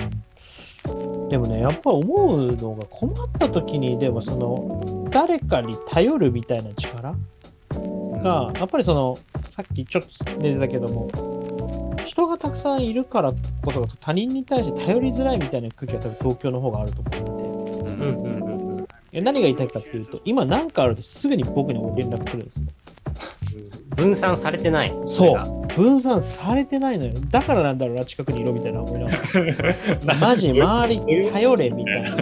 [1.30, 7.16] でもね、やっぱ思うのが困った時に、でもその、誰かに頼るみたいな力
[8.24, 9.18] が、やっぱりその、
[9.50, 11.08] さっきちょっと出てたけども、
[12.06, 18.46] 人がたくさんいるからこそ他人に対して頼りづらいみたいな空気が多分東京の方があると思うので、うんうんう
[18.76, 18.88] んうん。
[19.12, 22.64] 何が言いたいかっていうと、今何かあるとすぐに僕に連絡来るんですよ。
[23.98, 24.96] 分散されてない。
[25.06, 27.14] そう分散されてないのよ。
[27.30, 29.12] だからなんだろうな、近くにいろみたいな思いなが
[30.06, 30.16] ら。
[30.22, 32.18] マジ周り頼れみたいな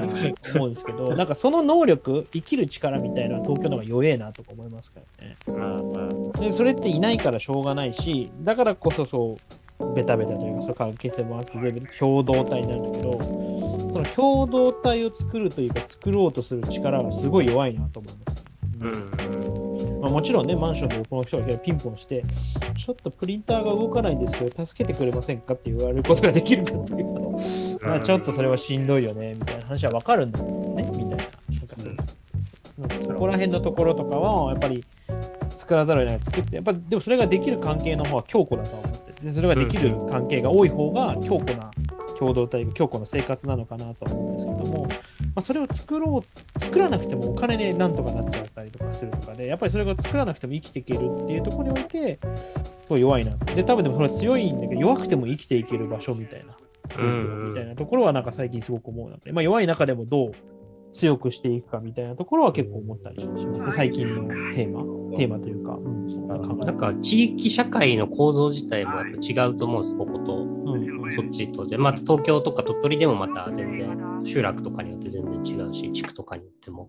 [0.56, 5.36] 思うんですけど、 なんかその能力、生きる力みたいな東京の方が弱えなとか思いますからね。
[5.48, 9.38] うんうんで、それっていないからしょうがないし、だからこそそ
[9.80, 18.45] う、ベタベタというか、その関係性もあって、全部共同体になるんだけど、その共同体を作るというか、作ろうとする力はすごい弱いなと思います。
[18.80, 20.00] うん。
[20.02, 22.24] まあ、もちろんね、マンションで横の人がピンポンして、
[22.78, 27.40] ちょっとプリンターが動かないんですけど、助けてくれませんかって言われることができるかっていうと、
[27.82, 31.18] まあ、ちょっとそれはしんどいよね、みたいな話はわかるんだけどね、みたいな。
[31.18, 32.90] なん。
[32.90, 34.84] かそこら辺のところとかは、やっぱり
[35.56, 41.72] 作らざるを得ない作って、やっぱでもそれができる関係の方が強固だとは思っててでそれができる関係が多い方が強固な
[42.18, 44.88] 共同体、強固な生活なのかなとは思うんですけども、
[45.36, 52.20] まあ、それを作ろう、作らなくてもお金でなんとかなっちゃったりとかするとかで、やっぱりそれが作らなくても生きていけるっていうところにおいて、
[52.84, 53.54] すごい弱いなと。
[53.54, 56.56] で、多分でもそれは強いんだけど、弱くても生きていける場所みたいな、
[56.98, 60.32] うんみたいなところはなんか最近すごく思うので、まあ、弱い中でもどう
[60.94, 63.72] 強くしていくかみたいなところは結構思ったりしますね。
[63.72, 70.38] 最近のテーマ、テーマというか、うん、そんな考えなんか地域社会の構造自体もやっぱ違うと思うんです、ここと。
[70.38, 71.66] うんそっちと。
[71.68, 76.88] で、また東京とか鳥取でもまた全然集落とかによって全然違うし、地区とかによっても。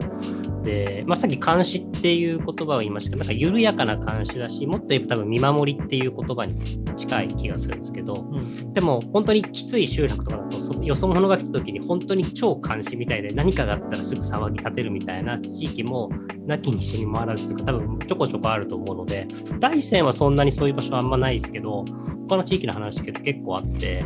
[0.63, 16.11] で、まあ、さっき監視っていう言葉を言いましたけど、なんか緩やかな監視だし、もっと言えば多分見守りっていう言葉に近い気がするんですけど、うんでも本当にきつい集落とかだと、そよそ者が来た時に本当に超監視みたいで何かがあったらすぐ騒ぎ立てるみたいな地域も
[16.47, 19.29] なきにしにもあらずというか多分ちょこちょこあると思うので、
[19.61, 21.85] 大山はそんなにそういう場所はあんまないですけど、
[22.29, 24.05] 他の地域の話けど結構あって、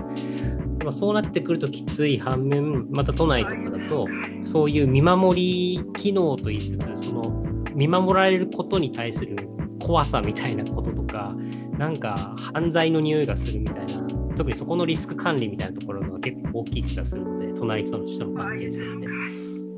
[0.92, 4.08] そうなってくるときつい反面、また都内とかだと、
[4.44, 9.36] そういう見守り機能と言いつつ、その見守られることに対する
[9.78, 11.36] 怖さみたいなこととか、
[11.76, 14.02] なんか犯罪の匂いがするみたいな、
[14.36, 19.06] 特にそこのリスク管理みたいなところが結構大きい気がするので、隣人の人の関係性って。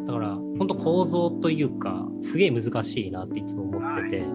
[0.06, 4.26] だから、本当構造というか、すげえ難しいなっていつも思ってて、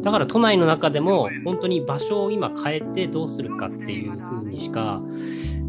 [0.00, 5.02] だから都内の中でも本当に場所を今変えてどうするかっていう風にしか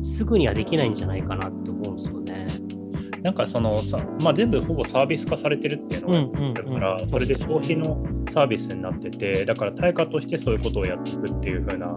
[0.03, 2.64] すぐにはできないんじゃないかなって思うんですよね。
[3.25, 11.87] なんかそのさ、まあ、全部ほぼサービス化されてるっていうのがだから、それで消費のサービスになってて、だから対価としてそういうことをやっていくっていう風な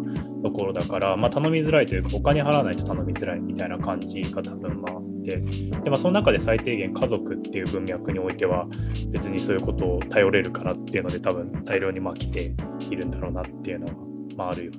[0.43, 8.67] ところだから、まあ、頼みづらいというか、お金払わないと頼みづらいみたいな感じが多分まああって、でまあ、その中で最低限家族っていう文脈においては、
[9.11, 12.55] 別にそういうことを頼れるからっていうので、多分大量にまあ来て
[12.89, 13.93] いるんだろうなっていうのは、
[14.35, 14.79] まあ、あるよね。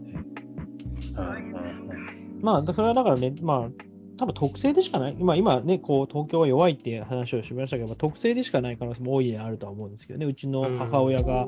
[1.15, 1.35] うんうんう
[1.75, 3.88] んまあ、だからだからね、まあ、
[4.19, 11.47] 多分特性でしかない、まあ、今ね、こう東京は弱いっていう話をしましたけど、まあ特性でしかない可能性も大いにあるとは思うんですけどね、うちの母親が、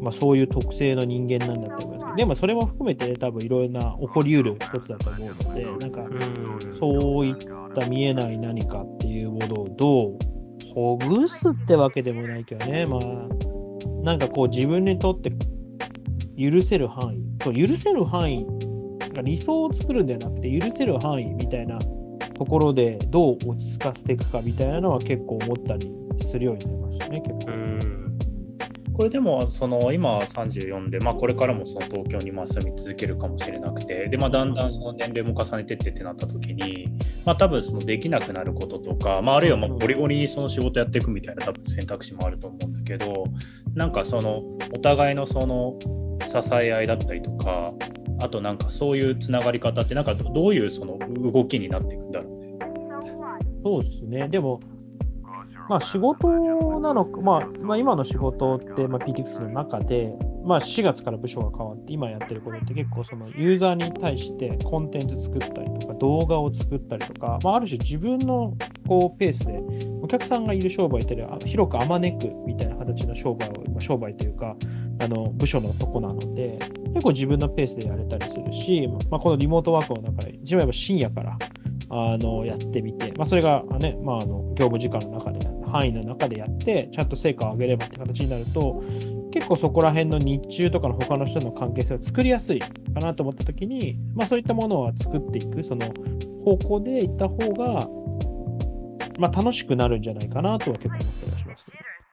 [0.00, 6.78] まあ、そういう特性の人間なんだと思いますけど、でもそれも含めて、多分いろいろな起こりうる一つだと思うので、なんか、うん。
[6.80, 7.36] そういっ
[7.72, 10.18] た見えない何かっていうものをどう
[10.74, 13.00] ほぐすってわけでもないけどね、まあ、
[14.02, 15.30] なんかこう自分にとって
[16.36, 18.46] 許せる範囲、そう許せる範囲、
[19.12, 25.92] なんか理想を作るんじゃなくて許せる範囲みたいなところでどう落ち着かせていくかみたいなのは結構思ったり
[26.30, 27.52] するようになりましたね、結構。
[27.52, 27.82] うん
[28.94, 36.88] これでもその今34で、まあ、これからもその東京にまあ住み続けるかもしれなくてで、まあ、だんだんその年齢も重ねてってってなった時に、
[37.24, 43.24] まあ、多分そのできなくなることとか、まあ、あるいはまあゴリゴリにその仕事やっていくみたいな多分選択肢もあると思うんだけど
[43.74, 44.42] なんかその
[44.74, 45.78] お互いのその
[46.40, 47.72] 支え合いだったりとか
[48.22, 52.42] あとなんかそういうつながり方ってなんかどういうその動きになっていくんだろうね。
[53.64, 54.28] そうですね。
[54.28, 54.60] でも、
[55.68, 56.28] まあ仕事
[56.80, 68.56] なのか、まあ、まあ今の仕事って、まあ、PTX の中で、まあ4月から部署が変わって、今やってることって結構そのユーザーに対してコンテンツ作ったりとか、動画を作ったりとか、まあある種自分の
[68.86, 69.60] こうペースで、
[70.02, 74.56] お客さんがいる商売っていうのは広くあまねくみたいな形の商売を、ま、商売というか、
[75.02, 76.58] あの部署のとこなので、
[76.94, 81.38] 結構自分のペースでやれたりするし、まあ、このリモートワークの中で、一番やっぱ深夜から
[81.90, 88.82] あのやってみて、まあ、それが、ねまあ、あの業務時間の中で、範囲の中でやって、ちゃんと成果を上げればって形になると、
[89.32, 92.68] 結構そこら辺の日中とかの他の人の関係性を作りやすいか
[93.00, 95.92] なと思ったときに、まあ、そういったものは作っていく、その
[96.44, 97.88] 方向でいった方が、
[99.18, 101.64] まあ、楽しくなるんじゃないかなとは結構思ったりはします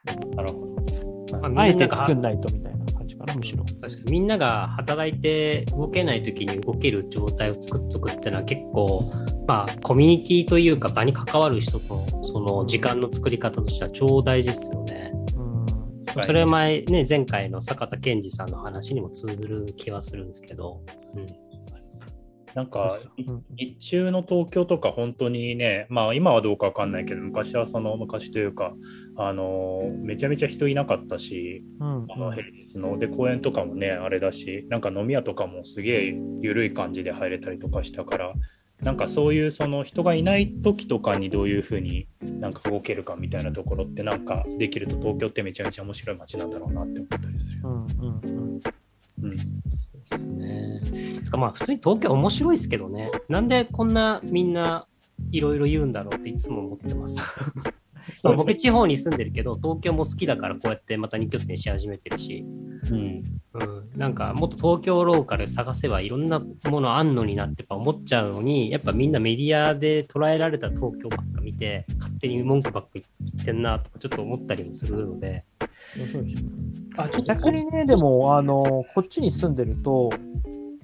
[0.08, 0.80] けど、なるほど。
[1.38, 2.79] まああえて作んないとみたいな
[3.20, 3.64] かな、むしろ。
[3.64, 9.12] 確かにみんなが働いて動けない時に動ける状態を作っとくっていうのは結構
[9.48, 15.12] まあコミュニティというか場に関わる人とその時間の作り方としては超大事ですよね。
[15.36, 15.66] うん
[16.16, 20.82] はいそれは前ね前回の坂田健二さんの話にも通ずる気はするんですけど、
[21.16, 21.28] うん、
[22.56, 28.74] なんかうん日中の東京とか本当にね、まあ今はどうかわかんないけど、昔はその昔というか、
[29.16, 38.34] あのめちゃめちゃ人いなかったし、うんあの平日ので公園とかもね、あれだし、なんか飲み屋とかもすげえ緩い感じで入れたりとかしたから、
[38.82, 47.60] なんかそういうその人がいない時とかにどういうふうになんか動けるかみたいなところってなんかできると東京ってめちゃめちゃ面白い街なんだろうなって思ったりする。
[47.64, 48.62] うんうんうん
[49.22, 49.38] うん、
[49.70, 50.82] そうですね。
[51.24, 53.12] つかまあ普通に東京面白いですけどね。
[53.28, 54.88] なんでこんなみんな
[55.32, 57.18] いろいろ言うんだろうっていつも思ってます。
[58.24, 62.44] まあ僕地方に住んでるけど東京も好きだからこうやってまた2拠点し始めてるし、
[62.90, 73.19] うんうん、なんかもっと東京ローカル探せばいろんなものあんのになってやっぱ思っちゃうのにやっぱみんなメディアで捉えられた東京ばっか見て勝手に文句ばっか言って
[73.52, 75.46] んなとかちょっと思ったりもするので。
[76.98, 80.12] あちょっと逆にね、でも、あの、こっちに住んでると、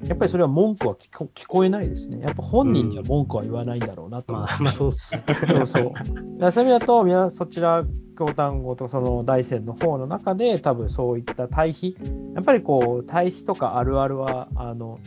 [0.03, 2.19] やっぱりそれは文句は聞こ聞こえないですね。
[2.21, 4.53] やっぱ本人には文句は言わないんだろうなと思って。
[4.53, 5.23] まあ、まあそうっすね。
[5.47, 5.83] そうそう。
[5.83, 5.95] だか
[6.39, 7.83] らそういう意味だと、みなそちら
[8.17, 11.97] 京丹後とその大山の方の中で、多分そういった対比、
[12.35, 14.99] やっぱりこう、対比とかあるあるは、あの、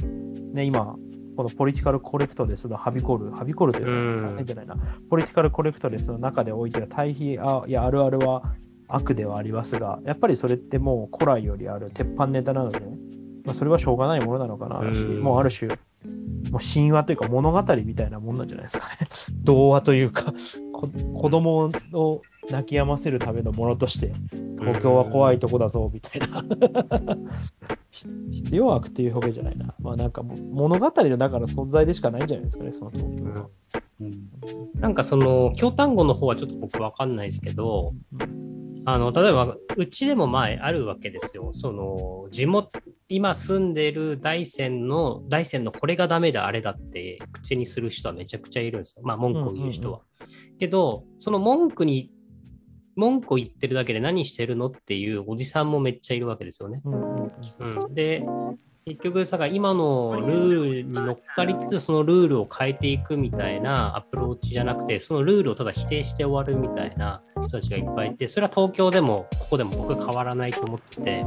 [0.53, 0.97] ね、今、
[1.39, 4.75] このポリティカルコレクトレスのはびこる、はびこるというか、じゃないな、
[5.09, 8.43] ポリティカルコレクトレスの中でおいては対比あやあるあるは
[8.89, 12.81] 悪ではありますが、やっぱりそれってもう古来よりある鉄板ネタなので、
[13.45, 15.23] まあ、それはしょうがないものなのかなし、うん。
[15.23, 15.79] もうある種、もう
[16.61, 19.07] 神話というか物語みたいなもんなんじゃないですかね。
[19.45, 20.35] 童話というか、
[20.73, 24.13] こ子供を泣き止ませるためのものとして、
[24.61, 26.45] 東京は怖いとこだぞ、みたいな。
[27.91, 29.75] ひ必要悪っていう表現じゃないな。
[29.81, 33.49] まあなんか物語の中の存在でしかないんじゃないですかね、その東京は。
[34.01, 34.29] うん
[34.75, 37.95] なんかその、京丹後の方はちょっと僕わかんないですけど、
[38.85, 41.51] あの、例えば、うちでも前あるわけですよ。
[41.53, 42.71] その、地元、
[43.09, 49.03] 今住んでる大山の、大山のこれがダメだ、あれだって口にする人はめちゃくちゃいるんですよ。
[49.05, 50.01] まあ、文句を言う人は。
[50.59, 52.11] けど、その文句に、
[52.99, 56.83] 文句を言ってるだけで何してるのっていうおじさんもめっちゃいるわけですよね。
[56.85, 56.97] うんう
[57.29, 57.85] んうん。
[57.85, 58.25] うん、で、
[58.87, 71.25] 結局さ、今のルールに乗っかりつつ、そのルールを変えていくみたいなアプローチじゃなくて、そのルールをただ否定して終わるみたいな人たちがいっぱいいて、それは東京でもここでも僕変わらないと思ってて、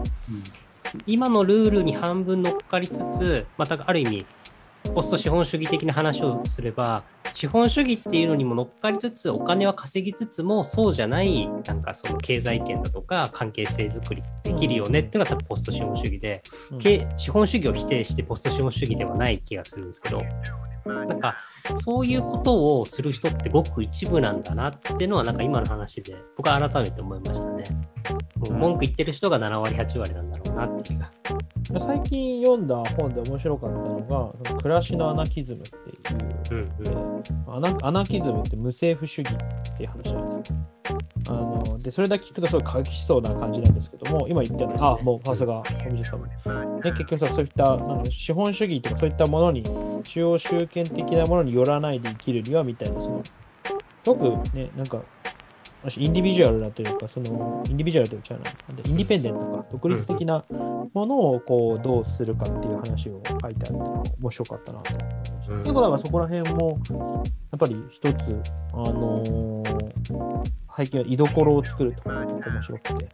[1.06, 4.26] 今のルールに半分乗っかりつつ、またある意味、
[4.94, 16.80] ポスト資本主義的な話をすれば、資本主義っていうのにも乗っかりつつ、お金は稼ぎつつも、そうじゃない、なんかその経済圏だとか関係性づくりできるよねっていうのが多分ポスト資本主義で、うん。
[16.80, 20.22] け資本主義を否定してポスト資本主義ではない気がするんですけど、
[20.86, 21.38] なんか
[21.76, 27.66] そういうことをする人ってごく一部なんだなっていうのはなんか今の話で僕は改めて思いましたね。
[28.38, 31.02] もう文句言ってる人が7割8割なんだろうなっていう。
[31.80, 34.06] 最近読んだ本で面白かったのが、
[34.48, 40.58] その暮らしのアナキズムっていう、うんうんアナアナキズムって無政府主義っていう話なんですよ。
[41.28, 46.82] あのでそれだけ聞くとすごい過激しそうな感じなんですけども、今言ったように、あ、もうさすが、お店さん。
[46.82, 49.64] で結局さ、そういったなんか資本主義とかそういったものに、
[50.04, 53.32] 中央集権的なものによらないで生きるにはみたいな、その、す
[54.06, 55.02] ごくね、なんか、
[55.84, 58.36] 私インディビジュアルなというか、その、インディビジュアルというか、
[58.86, 60.44] インディペンデントとか、独立的な
[60.94, 65.54] ものをこう、どうするかっていう話を書いてあって、面白かったなと思いました。
[65.54, 66.80] うん結構だからそこら辺も、
[67.52, 68.42] やっぱり一つ、
[68.74, 73.10] あのー最近は居所を作るとかが面白くて、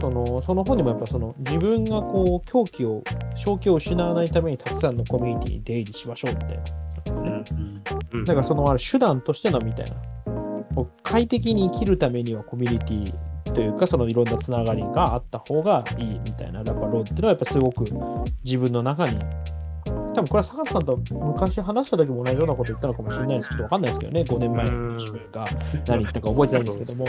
[0.00, 3.02] そのその本にもやっぱその自分がこう狂気を、
[3.34, 7.44] 正気を失わないためにたくさんのコミュニティに出入りしましょうみたいな。
[8.12, 9.96] うんだからそのある手段としてのみたいな。
[11.02, 17.84] 快適に生きるためにはコミュニティというか、そのいろんなつながりがあった方がいいみたいな、やっぱ論っていうのはやっぱすごく
[18.44, 19.18] 自分の中に、
[20.14, 25.44] 多分これは坂田さんと昔話した時も同じようなこと言ったのかもしれないですけど、わかんないですけどね、5年前の自分が
[25.86, 27.06] 何言ったか覚えてないんですけども、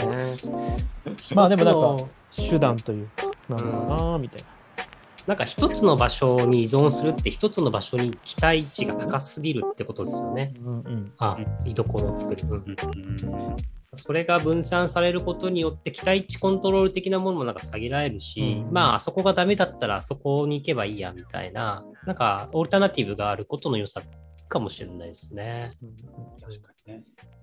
[1.34, 2.04] まあでもなんか
[2.36, 4.48] 手段というか、なんだろうな、みたいな。
[5.26, 10.52] なんか一つの場所に依存するって一つの場所に期待値が高すぎるってことですよね。
[10.62, 11.12] うんうん。
[11.16, 12.42] あ、居所を作る。
[12.46, 12.76] うん
[13.96, 24.02] それが分散されることによって期待値コントロール的なものもなんか下げられるし、うんまああそこがダメだったらあそこに行けばいいやみたいな、なんかオルタナティブがあることの良さ
[24.48, 25.72] かもしれないですね。
[26.40, 27.00] 確かにね。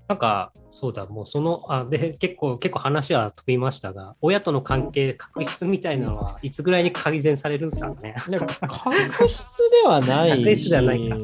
[0.08, 8.16] なんか、そうだ、もうその、あ、で、結構、結構話は飛びましたが、親との関係、確執みたいなのは、いつぐらいに改善されるんですかね。
[8.18, 8.40] 確執
[9.84, 11.22] ではない確執ではないかし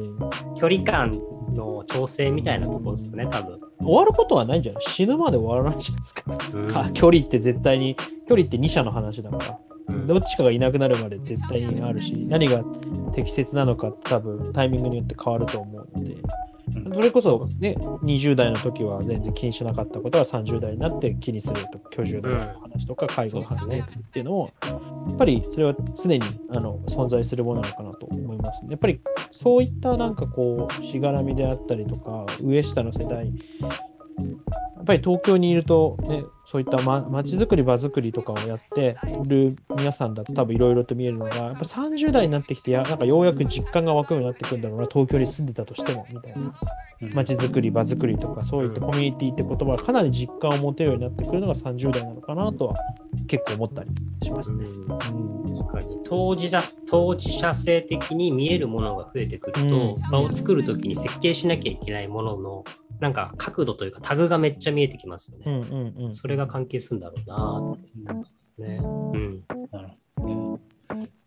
[0.60, 1.20] 距離感
[1.54, 3.60] の調整みたいなところですね、多分。
[3.78, 4.82] 終わることはないんじゃない？
[4.82, 6.22] 死ぬまで終わらないじゃないですか。
[6.54, 7.94] うんか距離って絶対に、
[8.26, 9.67] 距離って2者の話だから、うん
[10.06, 12.62] どっちかがいなくなるまで絶対にあるし、何が
[13.14, 16.16] 適切なのか多分タイミングによって変わると思うので、
[16.92, 28.68] それこそね、20代の時は全然気にしなかったことが30代になって気にするとか、居住の話とか介護の話っていうのを、やっぱりそれは常にあの存在するものなのかなと思います、ね。
[28.70, 29.00] やっぱり
[29.32, 33.32] そういったなんかこう、しがらみであったりとか、上下の世代、や
[34.82, 46.54] っぱり東京にいると、ね、そういったま街づくり、場づくりとかをやってる皆さんだと多分いろいろと見えるのが、やっぱ30代になってきてや、なんかようやく実感が湧くようになってくるんだろうな、東京に住んでたとしても、みたいな。
[47.12, 52.76] 街づくり、場づくりとか、そういったコミュニティって言葉がかなり実感を持てるようになってくるのが30代なのかなとは
[53.26, 53.90] 結構思ったり
[54.22, 54.50] します。
[54.50, 54.64] ね。
[54.64, 55.56] うん。
[55.58, 55.98] 確かに。
[56.04, 60.10] 当事者当事者性的に見えるものが増えてくると、うん。
[60.10, 62.64] 場を作るときに設計しなきゃいけないものの
[63.00, 65.44] なんか角度というかタグがめっちゃ見えてきますよね。
[65.46, 66.14] うんうんうん。
[66.14, 68.80] それが関係するんだろうなって思いますね。
[68.82, 69.44] うん。
[69.70, 70.60] なるほどね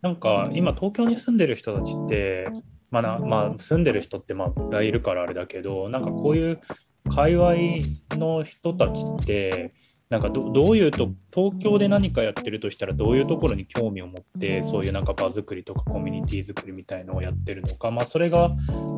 [0.01, 2.47] なんか今東京に住んでる人たちって、
[2.89, 6.59] まあなまあ、住んでる人ってまあいるからあれだけどなんかこういう
[7.13, 7.53] 界隈
[8.17, 9.73] の人たちって
[10.11, 18.49] なんかどどういうと東京で何かやってるとしたらどういうところに興味を持ってそういうなんか場作りとかコミュニティ作りみたいのをやってるのか、まあ、それが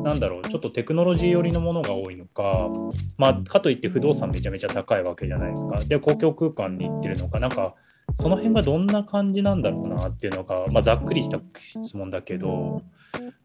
[0.02, 2.68] なんだろうちょっとテクノロジー寄りのものが多いのか、
[3.16, 5.78] まあ、かといって不動産めちゃめちゃ高いわけじゃないですか。
[5.84, 7.38] で公共空間に行ってるのか。
[7.38, 7.74] なんか
[8.20, 12.82] その辺がどんな感じなんだろうなっていうのが、まあ、ざっくりした質問だけど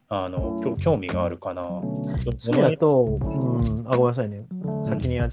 [0.10, 1.62] あの興興味があるかな。
[1.62, 4.44] どそれだと、うん、あ、ごめんなさいね。
[4.88, 5.30] 先にやっ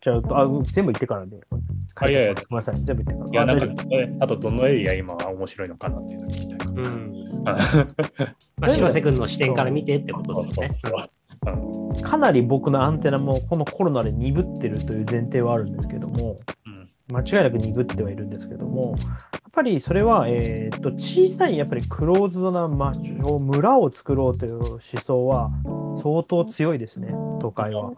[0.00, 1.40] ちゃうと、あ、うん全部言ってからで。
[2.02, 3.30] あいやいやごめんなさい、全部言ってから。
[3.30, 3.84] いや、あなんか
[4.20, 7.44] あとどのエリア今面白いのかなっていうのを聞きたいかうん。
[7.44, 7.56] ら。
[8.58, 10.78] まあ、白瀬君の視点から見てってことですよね。
[10.84, 11.20] うん
[12.02, 16.80] かなり僕のアンテナもこのコロナで鈍ってるという前提はあるんですけども、うん
[17.12, 18.94] 間違いなく鈍ってはいるんですけども、
[19.32, 25.50] やっぱりそれは、えー、と小さいやっぱりクローズドな場所、村を作ろうという思想は
[26.02, 27.08] 相当強いですね、
[27.40, 27.92] 都会は。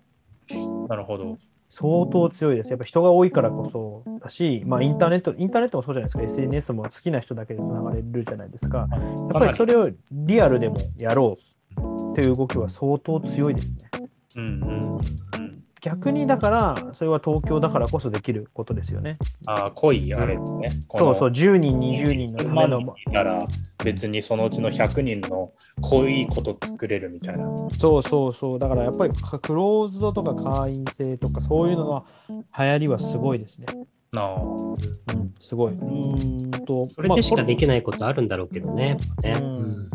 [0.88, 1.38] なるほど。
[1.74, 2.68] 相当強いです。
[2.68, 8.88] やっぱ人が多いからこそだし、まあインターネット、インターネットもそうじゃないですか、SNS も好きな人だけでつながれるじゃないですか。
[8.90, 11.38] やっぱりそれをリアルでもやろ
[11.76, 13.90] うという動きは相当強いですね。
[14.36, 15.61] うんうんうん。
[15.82, 19.18] 逆にだから、それは東京だからこそできることですよね。
[19.46, 20.70] ああ、濃いあれね。
[20.96, 21.32] そうそう、う。
[21.32, 23.44] 10人、20人のため万の人、いたら
[23.84, 27.48] 別にそのうちの100人の濃いこと作れるみたいな。
[27.80, 33.66] そうそうそう、だからやっぱりかクローズドとか会員制とかそういうのは流行りはすごいですね。
[34.12, 34.42] なあ。
[34.42, 35.72] うん、すごい。
[35.72, 38.98] うーんと、それでしかでききないことあるんだろうけどね。
[39.22, 39.90] ねうん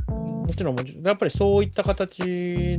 [0.48, 2.22] もちろんもちろん、やっぱりそういった形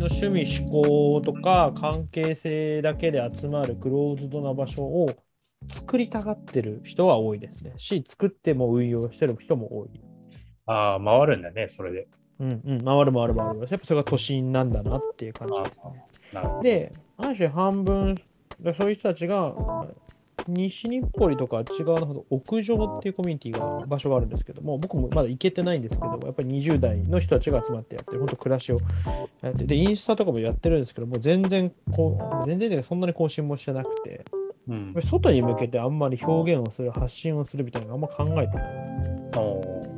[0.01, 5.11] の趣味、思考とか関係性だけで集まるクローズドな場所を
[5.71, 7.75] 作りたがってる人は多いですね。
[7.77, 9.91] し、作っても運用してる人も多い。
[10.67, 12.09] ああ、回るんだね、それで。
[12.41, 13.61] うんうん、回る回る回る。
[13.61, 16.05] やっぱそれが都心なんだなっていう感じですね。
[16.33, 16.63] なるほど。
[16.63, 18.17] で、ある種半分、
[18.77, 19.55] そういう人たちが、
[20.49, 28.77] 西日暮里とかあっち側のほど屋上っていうコミュニティが場所があるんですけども、僕もまだ行けてないんですけど、やっぱり20代の人たちが集まってやってる、本当暮らしを
[29.43, 34.25] やって、で、インスタとかもやってるんですけども、全然こう、全然でそんなに更新もしてなくて、
[34.69, 34.95] うん。
[35.03, 39.89] 外に向けてあんまり表現をする、発信をするみたいなのあんま考えてない。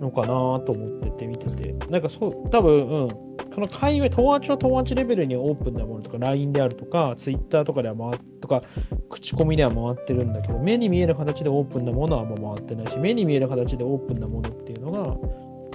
[0.00, 3.08] のかなと思ってて見てて、なんかそう、多分、うん、
[3.54, 8.60] この界隈、友達の友達レベルにオープンなものとか、LINE であるとか、Twitter とかでは回っとか、
[9.08, 15.16] 口コミでは回ってるんだけど、目に見える形でオープンなものはあんま回ってないし、目に見える形でオープンなものっていうのが、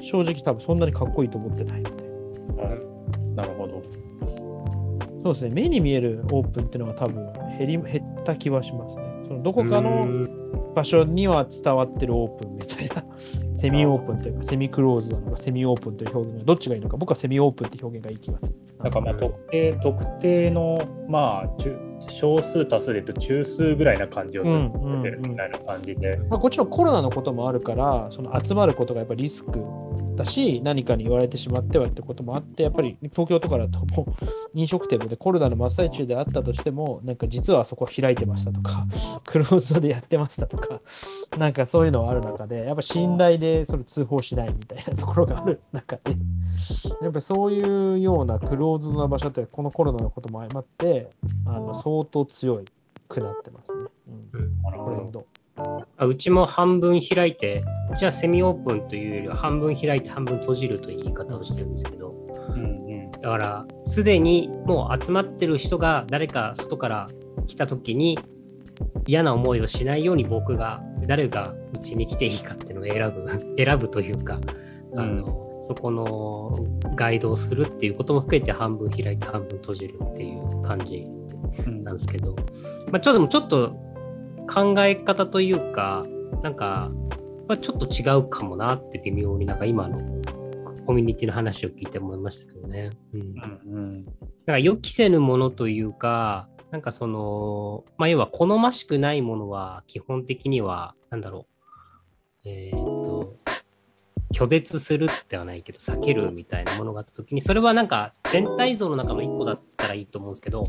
[0.02, 2.06] 正直多分そんなにかっこいいと思ってないので。
[3.36, 3.82] なるほど。
[5.24, 9.04] そうですね、目に見えるオープンっていうのが多分減り減った気はしますね。
[9.28, 10.08] そのどこかの
[10.76, 13.04] 場所には伝わってるオープンみたいな、
[13.58, 18.53] セミオープンというか、セミクローズなのか、セミオープンという表現がどっちがいいのか、僕はセミオープンって表現がいい気がする。
[18.80, 21.76] なんかまあ特定特定のまあ中
[22.10, 26.18] 少数多数で言うと中数ぐらいな感じをずっと出てるみたいな感じで。
[26.18, 29.60] まあ、もちろんコロナのこともあるから、その集まることがやっぱりリスク
[30.16, 38.86] だし、何かに言われてしまってはってこともあって、やっぱり東京とかだともう飲食店でコロナの真っ最中であったとしても、なんか実はあそこ開いてましたとか、
[39.26, 40.82] クローズドでやってましたとか、
[41.38, 46.12] なんかそういうのはある中で、やっぱ信頼でそれ通報しないみたいなところがある中で、
[47.02, 51.10] やっぱりそういうようなクローズドな場所って、このコロナのことも相まって、
[51.46, 52.66] あの相当強い
[53.08, 53.90] くなってますね。
[54.34, 54.62] うん。
[54.62, 55.26] トレンド。
[55.98, 57.62] あうちも半分開いて、
[57.98, 62.14] じゃあセミオープンというよりは半分開いて半分閉じるという言い方をしてるんですけど、
[62.50, 62.86] うんうん
[63.26, 67.08] だからすでにもう集まってる人が誰か外から
[67.48, 68.20] 来た時に
[69.08, 74.40] 嫌な思いをしないように僕が誰がうちに来ていいかっていうのを選ぶ 選ぶというか、
[74.96, 76.54] あのそこの
[76.96, 81.08] ガイドをするっていうことも含めて半分開いて半分閉じるっていう感じ
[81.66, 82.36] うんなんですけど、
[82.92, 83.70] まあ、ちょっとちょっと
[84.48, 86.04] 考え方というか、
[86.44, 86.92] なんか、
[87.48, 89.98] まあ、ちょっと違うかもなって微妙になんか今の
[90.86, 92.92] コミュニティの話を聞いて思いましたけどね。
[93.14, 93.22] うん。
[93.22, 94.06] うんうん
[94.46, 101.48] だから予期せぬものというか、なんかその、まあ、要は好ましくないものは基本的には、なんだろ
[102.44, 103.38] う、えーっと、
[104.34, 110.66] 拒絶するではないけど、避けるみたいなものがあったときに、それはなんか全体像の中の一個だったらいいと思うんですけど、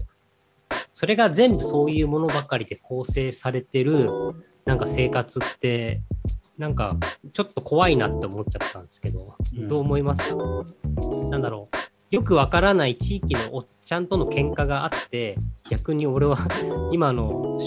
[0.93, 4.09] それが全部そういうものばかりで構成されてる、
[4.65, 6.03] なんか生活って、
[6.57, 6.97] なんか
[7.33, 9.67] ちょっと怖いなって思っちゃったんですけど、うん。
[9.67, 10.37] どう思いますか？
[11.31, 12.15] なんだろう。
[12.15, 15.39] よくわからない地域のおちゃんとの喧嘩があって
[15.70, 16.37] 逆に俺は
[16.93, 17.59] 今の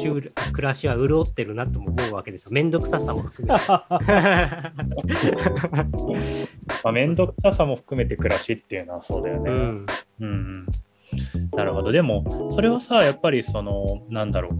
[0.51, 2.49] 暮らしは潤ってるなとも思うわけですよ。
[2.51, 3.65] めんどくささも含めて。
[6.83, 9.49] まあ、めんどくささも含めて暮らしっていうのはそうだよね。
[9.49, 9.85] うん、うん
[10.19, 10.65] うん
[11.55, 11.91] なるほど。
[11.91, 14.51] でも、それはさ、やっぱりその、なんだろう。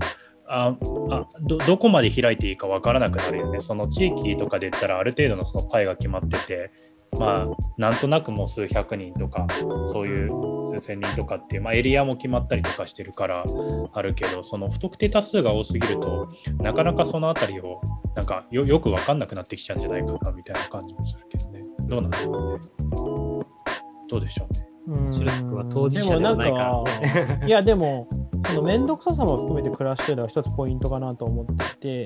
[0.51, 0.75] あ
[1.11, 3.59] あどどこまで開いていいか分からなくなるよね。
[3.59, 6.71] その地域とかで言ったらある程度のそのパイが決まってて、
[7.17, 7.47] まあ、
[7.77, 9.47] なんとなくもう数百人とか、
[9.85, 10.29] そういう
[10.79, 13.43] 数千人とかっていう、まあ、エリアも決まったりとかしてるから
[13.93, 16.29] あるけど、その不特定多数が多すぎると、
[16.59, 17.81] なかなかその辺りを
[18.15, 21.63] なんかよよく分かんなくなってきちゃうんじゃないかなみたいな感じもするけどね。
[21.87, 22.69] どうなんでしょうね？
[24.07, 24.68] どうでしょうね？
[25.11, 28.07] シュルスクは当事者ではないから、ね、いやでも
[28.47, 31.57] その面倒くささも含めて暮らしてるのは一つポイントかなと思ってい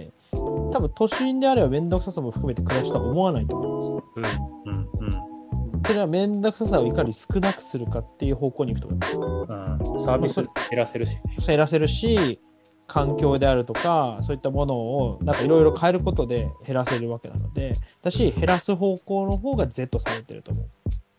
[0.02, 4.38] て多分都心であれば面倒くささも含めて暮らしたとは思わないと思います。
[4.66, 9.00] うんうんうん、それは面倒くささをいかに少なくするかっていう方向に行くと思い
[9.48, 9.92] ます。
[9.92, 10.36] うん、サービス
[10.70, 12.42] 減らせるし、減らせるし
[12.88, 15.36] 環境であるとかそういったものをなん。
[15.36, 20.66] かいろいろ変えることで減らせるわけなのでだし減らす方向の方が Z されてると思う。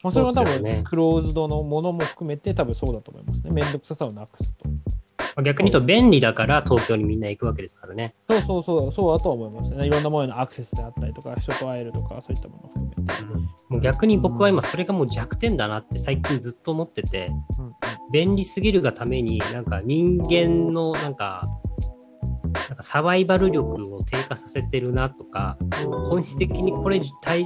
[0.05, 3.51] まあ、それは多分、ね、クローズドのものも含めて多分そうだと思いますね。
[3.51, 4.69] めんどくささをなくすと。
[5.43, 8.15] 逆に言うと便利だから東京にみんな行くわけですからね。
[8.29, 9.87] そうそうそう、そうだと思いますね。
[9.87, 13.23] いろんなものへのアクセスであったりとか、人と会えるとか、そういったものを含めて。
[13.23, 13.41] うん、
[13.71, 17.71] もう逆に僕は今それがもう弱点だなって最近ずっと思ってて、うん、
[18.13, 21.47] 便利すぎるがためになんか人間のなんか
[22.69, 25.59] なんかサバイバル力を低下させてるなとか、
[26.09, 27.01] 本質的にこれ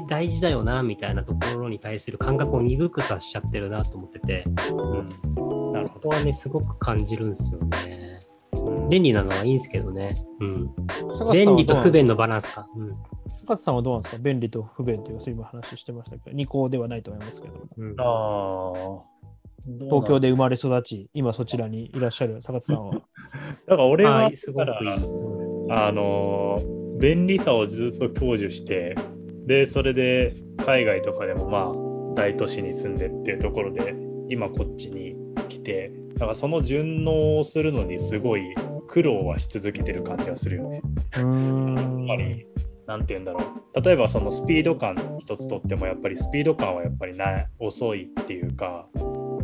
[0.07, 6.09] 大事だよなみたいなところに対する感覚を鈍くさせちゃってるなと思ってて、うん、なるほど。
[6.09, 8.21] ここはね、すごく感じるんですよね。
[8.89, 10.15] 便利なのはいいんですけどね。
[10.41, 10.75] うん。
[11.33, 12.67] 便利と不便のバランスか。
[12.77, 12.93] うん。
[13.47, 14.23] 高津さんはどうなんですか？
[14.23, 17.55] 便利と不便というそういう話してましたけど、二項ではないと思いますけど。
[17.77, 19.19] うん、ああ。
[19.85, 23.01] 東京で生まれ育ち、今そちらにいらっしゃる坂田さんは？
[23.67, 24.71] だから俺は、すごく
[25.71, 26.63] あの、
[26.99, 28.95] 便利さをずっと享受して、
[29.47, 33.95] で、それで海外とかでもまあ、大都市に住んでっていうところで、
[34.29, 35.17] 今こっちに
[35.49, 38.55] 来て、だからその順応をするのにすごい
[38.89, 40.83] 苦労はし続けてる感じがするよね。
[41.13, 42.47] つまり、
[42.87, 43.59] なんて言うんだろう。
[43.81, 48.89] 例えばそのスピード感一つとってもやっぱりスピード感はやっぱりな遅いっていうか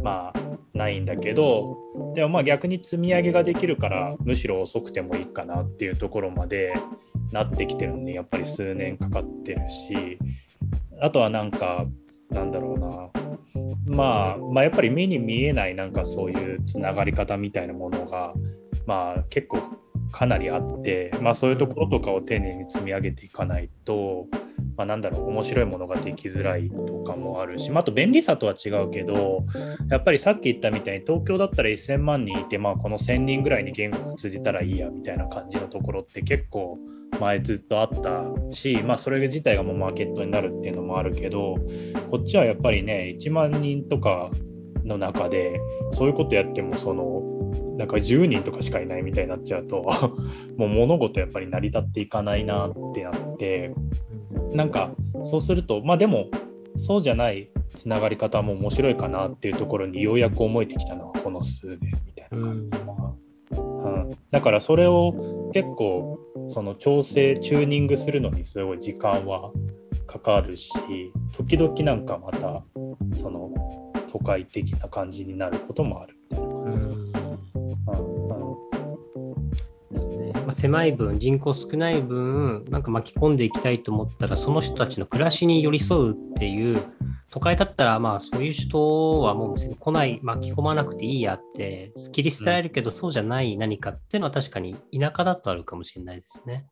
[0.03, 0.41] まあ
[0.73, 1.77] ないんだけど
[2.15, 6.75] でもまあ逆に積み上げができるからむしろ遅くてもいいかなっていうところまで
[7.33, 10.19] なってきてるのにやっぱり数年かかってるし
[11.01, 11.87] あとはなんか
[12.31, 13.11] なんだろうな。
[13.87, 18.33] まあまあやっぱり目に見えないなんかそういうつながり方みたいなものが
[18.87, 19.59] まあ結構
[20.15, 24.29] かなりあって、まあ、そういうところとかを丁寧に積み上げていかないと、
[24.77, 29.45] まあ、なんだろう面白いものができづらいとかもあるし、まあ、あと便利さとは違うけど
[29.91, 36.79] やっぱりさっき言ったみたいに東京だったら1000万人いて、まあ、この1000人ぐらいに言語が通じたらいいやみたいな感じのところって結構
[37.19, 41.57] 前ずっとあったし、まあ、それ自体がもうマーケットになるっていうのもあるけど
[42.13, 44.31] こっちはやっぱりね1万人とか
[44.85, 45.61] の中で
[45.91, 47.34] そういうことやってもその
[47.77, 49.83] なんか10人とかしかいないみたいになっちゃうと
[50.57, 53.73] もう物事やっぱり成り立っていかないなってなって
[54.53, 56.27] なんかそうするとまあでも
[56.77, 63.15] そうじゃないつながり方も面白いかなっていうところにようやく思えてきたのはこの数年みたいな感じかな。
[63.51, 66.19] うん、だからそれを結構
[66.49, 69.53] その調整チューニングするのにすごい時間は
[70.07, 70.73] かかるし
[71.33, 72.65] 時々なんかまた
[73.15, 73.51] その
[74.11, 77.04] 都会的な感じになることもあるみたいな感じ。
[80.47, 86.83] ま、狭い分、人口少ない分、なんか巻き込んでいきたいと思ったら、その人たちの暮らしに寄り添うっていう、
[87.31, 96.67] 都会だったら、まあそういう人はもう別に来ない、巻き込まなくていいやって、切り捨てられるけど、そうじゃない何かっていうのは確かに田舎だとあるかもしれないですね。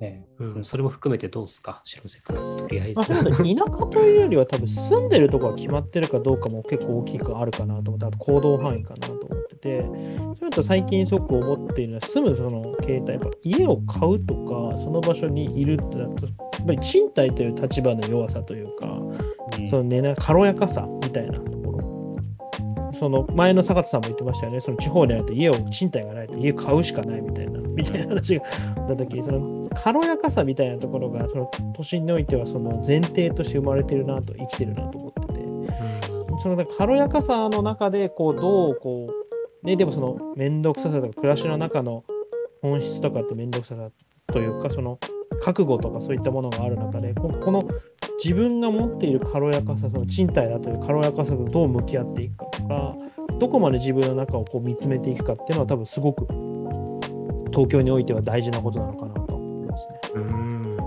[0.00, 0.24] ね。
[0.38, 2.94] うん、それも含めてどうですか、白瀬君、とりあえず。
[2.96, 9.86] まあ、田舎というよりは、多分住んでるとこが決まってるかどうかも結構大きくあるかなと思って、あと行動範囲かなと思ってて、
[10.38, 18.88] それと最近すごく思っているのは、住むその携帯、やっぱ家を買うとか、その場所にいるってなると、やっぱり賃貸という立場の弱さというか、
[19.58, 21.64] うん、そのね、軽やかさみたいなところ。
[22.98, 28.42] その前の坂田さんも言ってましたよね、その地方にあると家を賃貸がないと家買うしかないみたいな、みたいな話が
[28.76, 39.08] あったとき、その軽やかさみたいなところがその都心においてはその前提として生まれてるなと生きてるなと思ってて、うん、その軽やかさの中でこうどうこ
[39.62, 42.04] う、ね、でもその面倒くささとか暮らしの中の
[42.62, 43.90] 本質とかって面倒くささ
[44.32, 44.98] というかその
[45.42, 47.68] 覚悟とかそういったものがある中でこの
[48.22, 52.96] 自分が持っている軽やかさその賃貸だという軽やかさとどう向き合っていくかとか
[53.38, 56.26] どこまで自分の中をこう見つめていくかっていうのは多分すごく
[57.50, 59.23] 東京においては大事なことなのかな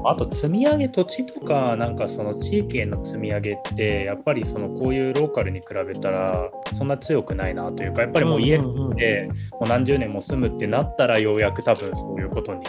[0.09, 8.61] あと積み上げ土地とかなんかその地域への積み上げってやっぱりそのこういうローカルに比べたらそんな強くないなというかやっぱりもう家で
[9.51, 12.63] もう何十年も住むってなったらようやく多分そういうことに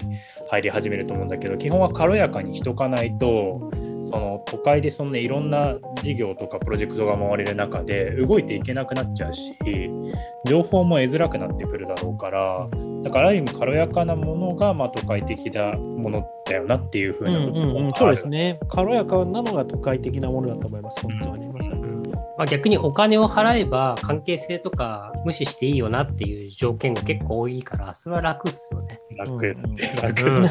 [0.51, 3.70] 入り始めると思うんだけど基本は軽やかにしとかないと
[4.11, 9.56] その都会でそんな、いろんな事業とかプロジェクトが回れる中で動いていけなくなっちゃうし
[10.46, 12.68] 情報も得づらくなってくるだろうから
[13.02, 18.59] だからある意味軽やかなものがまあ都会的なものだよなっていうふうなところうんうん、そうですね。
[18.68, 21.57] 軽やかなのが都会的なものだと思います、本当に、うん。
[22.39, 29.01] まあ、逆にお金を払えば関係性とか無視していいよなっていう条件が結構多いから、それは楽っすよね。
[29.16, 30.43] 楽、うんうん楽、うん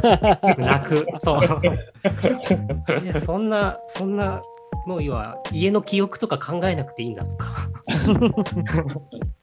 [0.62, 1.08] 楽。
[1.20, 1.42] そう。
[3.06, 4.42] いやそんな、そんな、
[4.86, 7.70] もう要は家の記憶とか考えなくていいんだとか、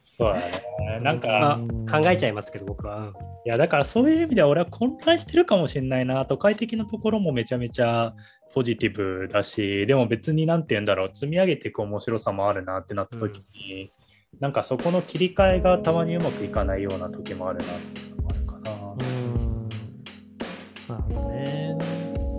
[0.04, 1.00] そうだね。
[1.00, 3.12] なんか、まあ考えちゃいますけど、僕は。
[3.46, 6.26] いやだからそういう意味では俺は混乱してるかもしれないな。
[6.26, 8.14] 都会的なところもめちゃめちゃ
[8.54, 13.92] ポジティブだし、でも別になんて言うんだろう、積み上げていく面白さもあるなってなった時に、
[14.40, 18.72] なんかそこの切り替えがたまにうまくいかないような時もあるなっていうのもあるかな。
[18.92, 18.94] う
[19.36, 19.68] ん。
[20.88, 21.76] なるほどね。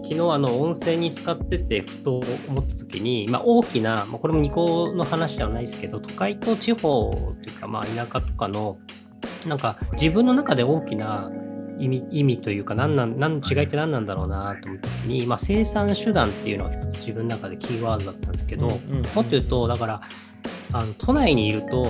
[0.03, 8.78] 昨日あの温泉に使っててふと思った時に、まあ、大きな、まあ、これも二個の話ではないですけど都会と地方というか、まあ、田舎とかの
[9.47, 11.32] なんか自分の中で大きな
[11.80, 18.80] 意味意味というか何なん何の違いって何なんだろうなと思った時に、まあ、生産手段っていうのが一つ自分の中でキーワードだったんですけど、もっ
[19.13, 20.01] と言うとだから
[20.71, 21.88] あの都内にいると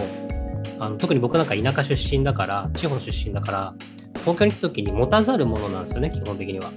[0.79, 3.73] あの特に僕なんか田舎出身だから地方出身だから
[4.21, 6.71] 東京に来た時に持たざるものなんですよね基本的には。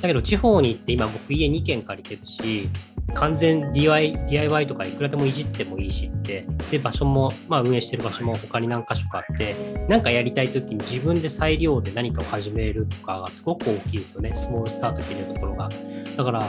[0.00, 2.68] だけど地方に行って今僕家2軒借りてるし
[3.14, 9.56] 完全 DIY, とかいくらでもいじってもいいしってで場所も、まあ、運営してる場所も他に何箇所かあって
[9.88, 14.32] 何かやりたい時に自分で裁量で何かを始めるとかがすごく大きいですよね。
[14.34, 15.70] スモールスタートできるところが。
[16.16, 16.46] だから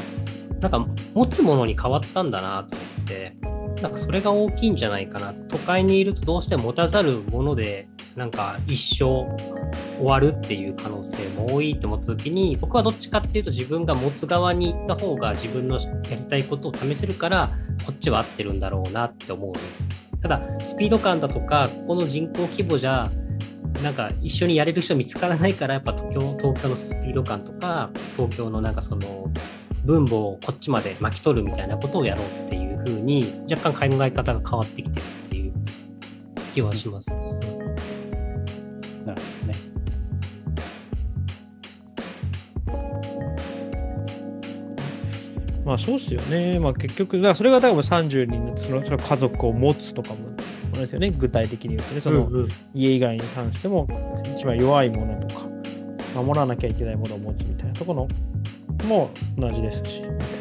[0.59, 3.33] なんか持つものに変わったんだなと思って
[3.81, 9.25] なんかそれが大きいんじゃないかな都会にいるとどうしても持たざるものでなんか一生
[9.97, 17.49] 終わるっていう可能性も多いと思った時に僕はどっちかっていうと自分が持つ側に行った方が自分のやりたいことを試せるから
[17.85, 19.85] こっちは合ってるんだろうなって思うんですよ
[20.21, 23.09] ただスピード感だとかここの人口規模じゃ
[23.83, 29.31] なんか一緒にやれる人見つからないからやっぱ東京東京のスピード感とか東京のなんかその
[29.85, 35.53] 分母をこっちまで巻き取るみたいなことをやろうっていう風に若干考え方が変わってきてるっていう
[36.53, 37.09] 気はします。
[37.11, 37.21] なる
[39.05, 39.69] ほどね。
[45.65, 46.59] まあそうっすよね。
[46.59, 50.29] まあ結局、それが多分30人のそのその家族を持つとかも、
[50.79, 51.11] ですよね。
[51.11, 52.29] 具体的に言うとね、その
[52.73, 53.87] 家以外に関しても、
[54.35, 55.41] 一番弱いものとか、
[56.15, 58.07] 守らなきゃいけないものを持つみたいなところ
[58.87, 60.38] も同じですし、みたいな。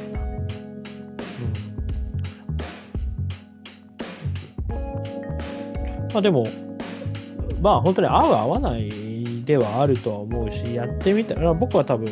[6.12, 6.46] まあでも、
[7.60, 12.06] まあ本当に合う合わないではあるとは思うし、やってみたら、僕は多分、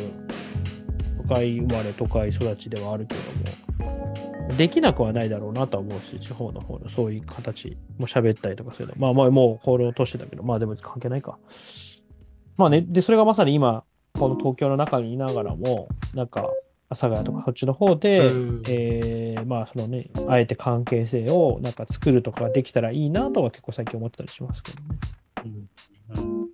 [1.27, 8.93] 都会生まれ、都会育ちではあるけども、できなくはないだろうなとは思うし、地方の方のそういう形も喋ったりとかするの。
[8.97, 11.37] まあまあもうこの年だけど、まあでも関係ないか。
[12.55, 13.83] まあね、で、それがまさに今、
[14.17, 16.49] この東京の中にいながらも、なんか、
[16.89, 24.99] 阿佐ヶ谷とかそっちの方で、うんえーまあそのね、あえて関係性をなんか作るとかができたらいいなとは結構最近思ってたりしますけどね。
[26.15, 26.47] うん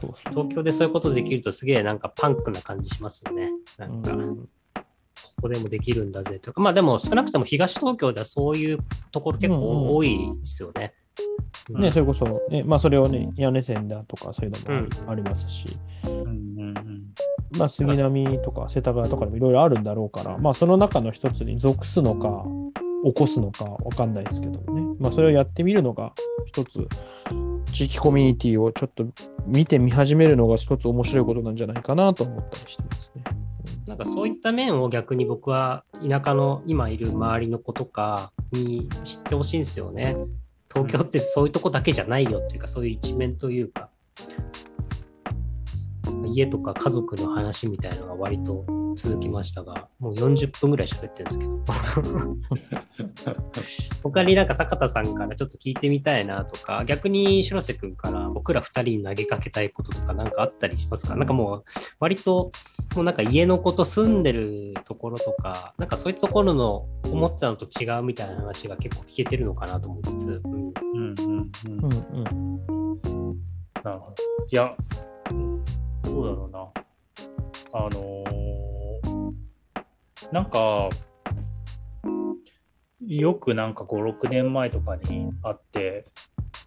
[0.00, 0.10] そう。
[0.30, 3.50] 東京でそういうことできるとすげえなんかパンクな感じしますよね。
[3.78, 4.48] なんか、うん
[5.36, 6.60] ここでもできるんだぜとか。
[6.62, 8.78] まあでも少なくとも東東京ではそういう
[9.12, 10.94] ところ結構多いですよね。
[11.70, 11.82] うん。
[11.82, 15.10] ね、それこそ、ね、まあそれをね、屋根線だとかそういうのもうん。
[15.10, 15.68] ありますし、
[16.04, 16.74] うんうんうん。
[17.58, 22.44] まあ杉並とか世田谷とかでもいろいろあるんだろうから、まあその中の一つに属すのか、
[23.04, 26.12] 起こすのかわかんないですけどもね、まあそれをやってみるのが
[26.46, 26.86] 一つ、
[27.72, 29.04] 地域コミュニティをちょっと
[29.46, 33.24] 見てみ始めるのが一つ面白いことなんじゃないかなと思ったりしてますね。
[33.86, 40.16] なんかそういった面を逆に僕は田舎の今いる周りの子とかに知ってほしいんですよね。
[40.76, 43.88] 東京ってそういうとこだけじゃないよっていうか、そういう一面というか、
[46.26, 48.66] 家とか家族の話みたいなのが割と
[48.96, 51.56] 続きましたが、もう40分ぐらい喋ってるんですけど。
[54.02, 61.14] 他になんか坂田さんからちょっと聞いてみたいなとか、逆に白瀬くんから僕ら2人に投げかけたいこととかなんかあったりしますか？
[61.14, 61.64] なんかもう
[62.00, 62.50] 割と
[62.94, 71.16] もうなんか家のこと住んでるところとか、なんかそういうところの思ってたのと違うみたいな話が結構聞けてるのかなと思いつつ、うん、うんうんう
[71.66, 72.60] うんん
[73.04, 73.36] うん。
[73.84, 74.14] なるほど。
[74.50, 74.74] いや、
[76.02, 76.68] どうだろうな。
[77.72, 78.75] あのー
[80.32, 80.90] なんか、
[83.06, 86.06] よくなんか5、6年前とかに会って、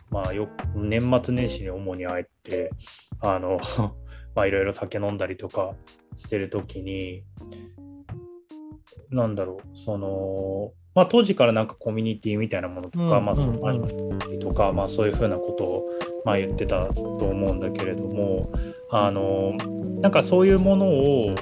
[0.09, 2.71] まあよ年末年始に主に会えて、
[3.19, 3.59] あの、
[4.35, 5.75] まあいろいろ酒飲んだりとか
[6.17, 7.23] してるときに、
[9.09, 15.85] なんだろう、その、まあ当時からなんかコミュニティみたいなものとか、うんまあそのうんうんとか、まあ、そういうふうなことを、
[16.25, 18.49] まあ、言ってたと思うんだけれども
[18.89, 19.53] あの
[20.01, 21.35] なんかそういうものを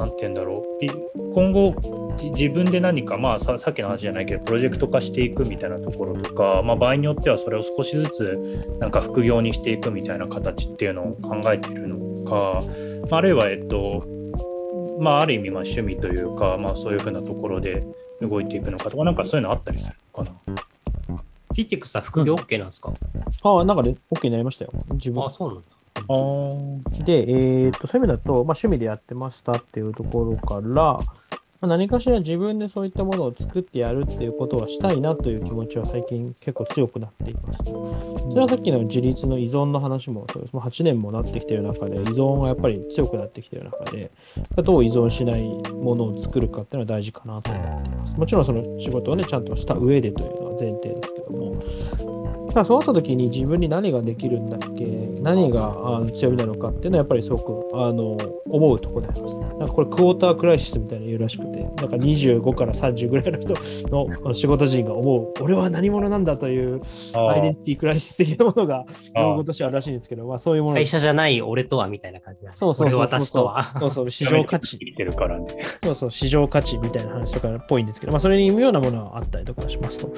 [0.00, 0.88] なんて言うんだろうい
[1.34, 12.62] 今後じ自分で何か、まあ、ささっきの話じゃないけどプロジェクト化していくみたいなところとか、まあ、場合によってはそれを少しずつなんか副業にしていくみたいな形っていうのを考えているのか、
[13.10, 14.06] まああるいは、えっと
[14.98, 17.84] まあ、ある意味まあ趣味というか、まあ、そういうふうなところで
[18.22, 20.62] 動いていくのかとかなんかそういうのあったりするのかな。
[21.50, 22.92] フィッティックスは副業 OK なんですか、
[23.42, 24.72] ああ、なんかね、OK になりましたよ。
[24.92, 25.30] 自分あ、。
[25.30, 25.62] そうなんだ。
[27.04, 30.98] で、えー、とそういう意味だと、まあ、趣味でやってましたっていうところから、
[31.60, 37.58] まあ、何かしら自分でそういったものを作ってやるっていうことはしたいなという気持ちは最近結構強くなっています。
[37.64, 40.54] それはさっきの自立の依存の話もそうです。
[40.54, 44.10] もう8年もなってきている中で、依存がやっぱり強くなってきている中で、
[44.64, 48.14] どう依存しないものを作るかっていうのは大事かなと思っています。
[48.14, 51.62] もちろんその仕事をね、ちゃんとした上でというのは前提ですけども、
[51.98, 54.84] ただそうなった時に自分に何ができるんだっけ？
[55.20, 58.16] 何が強みなのかっていうのはやっぱりすごくあの
[58.48, 59.36] 思うところであります。
[59.38, 63.54] なんかこれクォータークライシスみたいなの言うらしくて、なんか25から30ぐらいの人
[63.88, 66.80] の仕事人が思う、俺は何者なんだという
[67.14, 68.84] アイデンティティクライシス的なものが
[69.14, 73.74] 用語としてあるらしいんですけど、まあそういうもの会社じゃない俺とはみたいな感じなんでそうそうそう俺私とは。
[73.78, 74.76] そうそう、市場価値。
[74.80, 75.46] いてるからね。
[75.84, 80.10] そうそう、市場価値みたいな話とかっぽいんですけど、まあ、それに似るようなものはあったりとかしますと。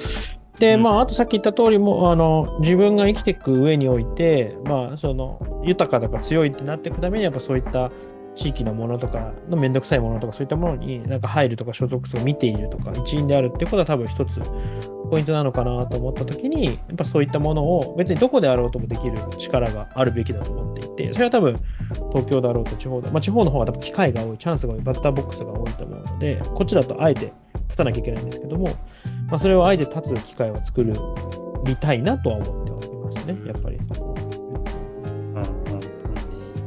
[0.59, 0.83] で、うん。
[0.83, 7.91] まあ、あとさっき言った通りも、あの、自分が生きていく上において、まあ、その、豊かだから強いってなっていくために、やっぱそういった
[8.35, 14.41] 地域のものとかのめんどくさいものとか、そういったものになんか入るとか所属する、見ているとか、一員であるっていうことは多分一つ
[15.09, 21.59] ポイントなのかなと思ったときに、やっぱそういったものを別にどこであろうともできる力があるべきだと思っていて、それは多分
[22.11, 27.31] 東京だろうと地方だ、まあ、地方の方が多分機会が多い、チャンスが多い、バッターボックスが多いと思うので、こっちだとあえて
[27.67, 28.69] 立たなきゃいけないんですけども、
[29.33, 30.93] まあ、それをあえて立つ機会を作る
[31.65, 33.79] みたいなとは思っておりますね、やっぱり。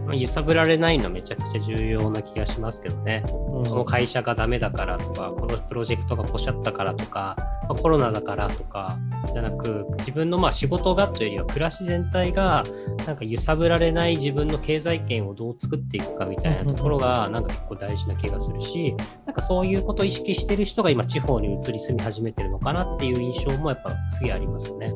[0.06, 3.24] まあ、揺さぶられないのめちゃくちゃ重要な気がしますけどね。
[3.28, 7.36] うんその会社がダメだからとか、このプロジェクトがポシャったからとか、
[7.68, 8.98] まあ、コロナだからとか
[9.32, 12.64] じゃなく、自分のまあ仕事がというよりは暮らし全体が
[13.06, 18.94] なんか揺さぶられない自分の経済圏をどう作っていくかみたいなところがなんか結構大事な気がするし、
[19.24, 24.92] なんかそういうことを意識してる人が今地方に移り住み始めてるのかなっていう印象もやっぱすげえありますよね。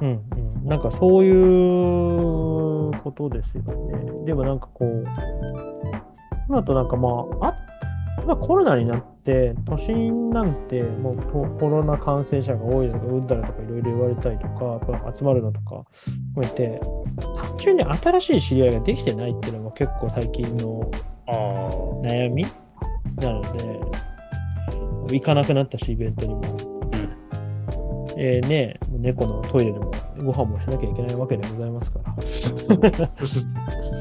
[0.00, 0.39] うんうん、
[0.70, 4.24] なんかそういうことですよね。
[4.24, 5.04] でもなんかこう、
[6.48, 7.56] 今となんかまあ、あ
[8.24, 14.80] まあ、コロナになって、都心なんてもうココロナ感染者が多いとか、うんだらとかいろいろ言われたりとか、
[15.18, 15.84] 集まるのとか
[16.34, 16.80] 含めて、
[17.20, 20.88] 単純に新しい知り合いができてないっていうのも結構最近の
[22.04, 22.46] 悩み？
[23.16, 23.80] なので、
[25.14, 26.42] 行かなくなったし、イベントにも。
[28.22, 32.14] えーね、猫のトイレでもご飯もしなきゃいけないわけでございますから。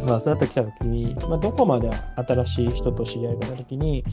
[0.05, 1.89] まあ、そうやってきたときに、まあ、どこまで
[2.27, 4.03] 新しい人と知り合いがいたときに、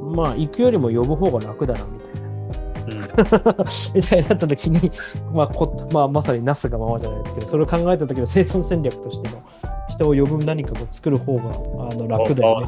[0.00, 2.22] まあ、行くよりも呼ぶ方が楽だな、みたいな。
[2.22, 3.12] うん
[3.94, 4.90] みたいになったときに、
[5.34, 9.42] まあこまあ、まさになすがままじゃないですけど、それを考えたときの生存戦略としての、
[9.90, 11.50] 人を呼ぶ何かを作る方が
[11.90, 12.66] あの楽だよね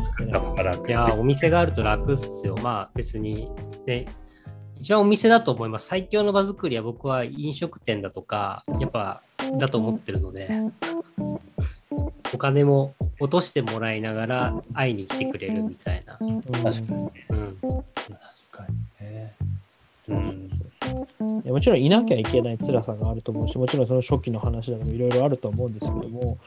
[0.88, 2.56] いやー、お店があると楽っすよ。
[2.62, 3.50] まあ別に、
[3.86, 4.06] ね、
[4.84, 5.86] 一番お店だと思います。
[5.86, 9.22] 最強の場作りは僕は飲食店だとか、やっぱ
[9.56, 10.50] だと思ってるので、
[12.34, 16.18] お金も落としてもらいながら会いに来てくれるみたいな。
[16.20, 17.12] うん確かにね。
[17.30, 17.56] うん。
[17.62, 17.80] 確
[18.50, 18.66] か
[19.00, 19.32] にね。
[20.08, 20.50] うん。
[21.44, 26.38] もちろんいなきゃいけない辛さがあると思うし、もちろんその初期の話などもいろいろあると思うんですけども、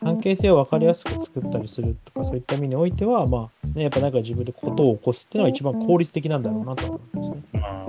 [0.00, 7.42] 関係性を分かりやすく作ったりするとか、そういった意味においては、まあ、ね、やっぱなんか自分でことを起こすっていうのは一番効率的なんだろうなと思いますね。
[7.52, 7.84] まあ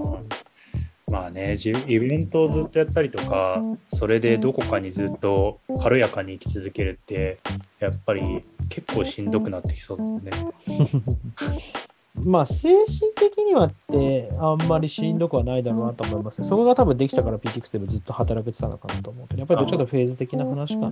[1.07, 3.61] まあね、じイベントをずっとやったりとか、
[3.93, 7.39] それでどこかにずっと軽やかに生き続けるって、
[7.79, 10.31] やっぱり結構しんどくなってきそうですね。
[12.23, 16.47] まあ、精神的にはって、あんまりしんどくはないだろうなと思いますね。
[16.47, 20.91] そこが多分できたから PTX でもずっと働けてたのかなと思うけど、やっぱりどっちかとフェーズ的な話か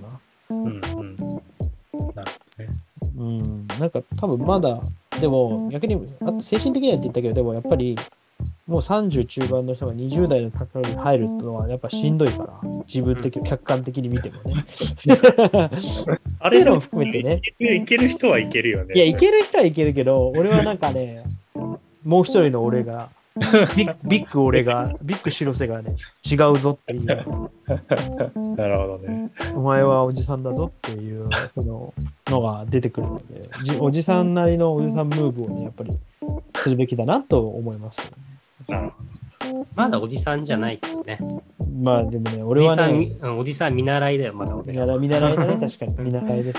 [0.50, 0.80] うんうん。
[0.80, 0.90] なる
[1.96, 2.12] ほ
[2.58, 2.70] どね。
[3.16, 4.80] うん、なんか多分まだ、
[5.20, 7.96] でも逆に、あと精神的にはって言ったけど、でもやっぱり、
[8.66, 14.64] もう30中盤の人が20代の高に入るってのはやっぱしんどいから、自分的、客観的に見てもね。
[16.40, 17.40] あっていうのも含めてね。
[17.58, 18.94] いける人はいけるよね。
[18.94, 21.24] いや、いける人はいけるけど、俺はなんかね、
[22.04, 23.10] もう一人の俺が、
[23.76, 27.04] ビッビッグ俺が、ビッグ白瀬がね、違うぞっていう、
[28.56, 29.30] なるほどね。
[29.54, 31.92] お前はおじさんだぞっていう、その、
[32.28, 35.98] のが出てくるので、じおじさんなりのおじさんムーブをね、やっぱり
[36.54, 38.33] するべきだなと思いますよね。
[39.74, 41.18] まだおじさんじゃないけどね。
[41.82, 44.84] まあでもね、お俺はじさん、ね、うんおじさん見習いだよ、まだ俺ら。
[44.84, 46.58] 見習い見習いだね、 確かに見習いです。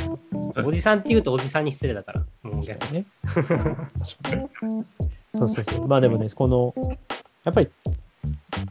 [0.64, 2.26] おじさんって言うとおじさんに失礼だから。
[2.44, 3.06] もう逆にね。
[3.24, 4.86] 確かに
[5.34, 5.88] そうそうそう。
[5.88, 6.74] まあでもね、この、
[7.44, 7.70] やっぱり、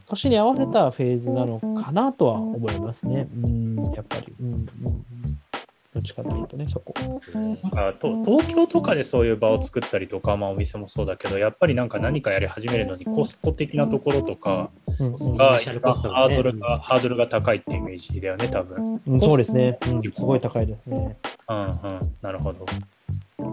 [0.06, 3.28] 年に合わせたフェーズなのかなとは思いますね。
[3.42, 4.32] うん、やっぱり。
[4.40, 4.64] うん、うん、うん。
[5.94, 6.92] どっちかというとね、そこ。
[7.76, 19.00] あと東京とかでそういう場を作ったりとか、まあ、お店もそうだけど、やっぱりなんか何かやり始めるのにコスト的なところとかがイニシャルコストハードルが、ハードルが高いってイメージだよね、多分。
[19.06, 20.02] うん、そうですね、うん。
[20.02, 21.16] すごい高いですね。
[21.48, 21.76] うんうん、
[22.20, 22.66] なるほど。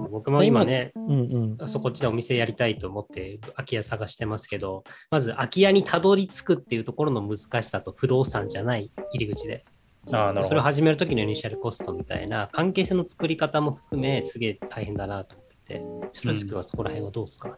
[0.09, 1.69] 僕も今ね、うんうん。
[1.69, 9.63] そこっちでお店やりたいと思って空き家探してますけど、まず空き家にたどり着くっていうところの難しさと不動産じゃない入り口で、
[10.11, 10.47] ああ、なるほど。
[10.47, 17.57] それを始めるときのイニシャルコストみたいな関係性の作り方も含めすげえ大変だなと思ってて、ルスクはそこら辺はどうですか、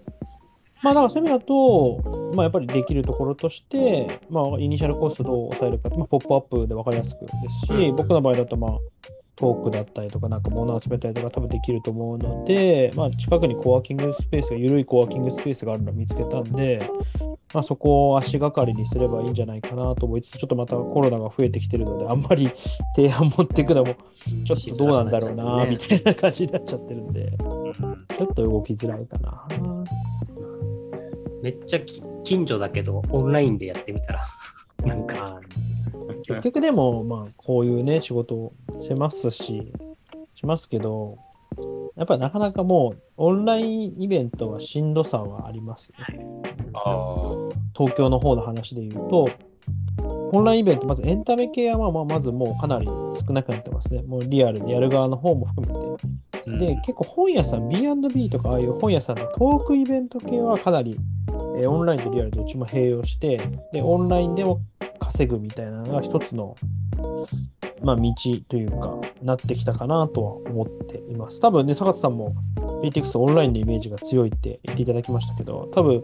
[0.81, 7.27] まあだからそういう意味だと、まあやっぱりできるところとして、まあイニシャルコストどう抑えるか、まあ、ポップアップで分かりやすくで
[7.67, 8.71] すし、うん僕の場合だとまあ
[9.35, 16.89] トークだったりとか、なんか物を集めたりとか多分できると思うので、まあ近くにコワーキングスペースが、緩いコワーキングスペースがあるのを見つけたんで、
[17.53, 22.51] まあそこを足がかりにすればいいんじゃないかなと思いつつ、ちょっとまたコロナが増えてきてるので、あんまり
[22.95, 23.95] 提案持っていくのも
[24.45, 29.47] ちょっとどうなんだろうな、みたいな感じになっちゃってるんで、うんちょっと動きづらいかな。
[31.41, 34.27] めっちゃき近所だけど、オンラインでやってみたら、
[34.85, 35.41] なんか、
[36.23, 38.53] 結局でも、まあ、こういうね、仕事を
[38.83, 39.71] しますし、
[40.35, 41.17] しますけど、
[41.95, 46.25] やっぱりなかなかもう、オンラインイベントはしんどさはありますよね。
[46.73, 47.35] あ
[47.77, 49.29] 東京の方の話で言うと、
[50.31, 54.01] オンラインイベント、まずエンタメ系はまあまあまずもうかなり少なくなってますね。
[54.01, 56.49] もうリアルでやる側の方も含めて。
[56.49, 60.97] ーで、結構本屋さん、B&B とかああいう本屋さんのトークイベント系はかなり、
[61.57, 63.39] えーオンラインとリアルどっちも併用して、
[63.71, 64.59] で、オンラインでも
[65.05, 66.55] 稼ぐみたいなのが一つの、
[67.81, 68.13] まあ、道
[68.47, 71.39] というか、なってきたかなとは思っています。
[71.39, 72.35] 多分ね、坂田さんも
[72.83, 76.03] PTX オンラインのイメージが強いって言っていただきましたけど、多分、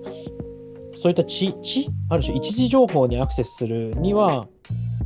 [1.01, 4.47] そういった地、地ある種一時情報にアクセスするには、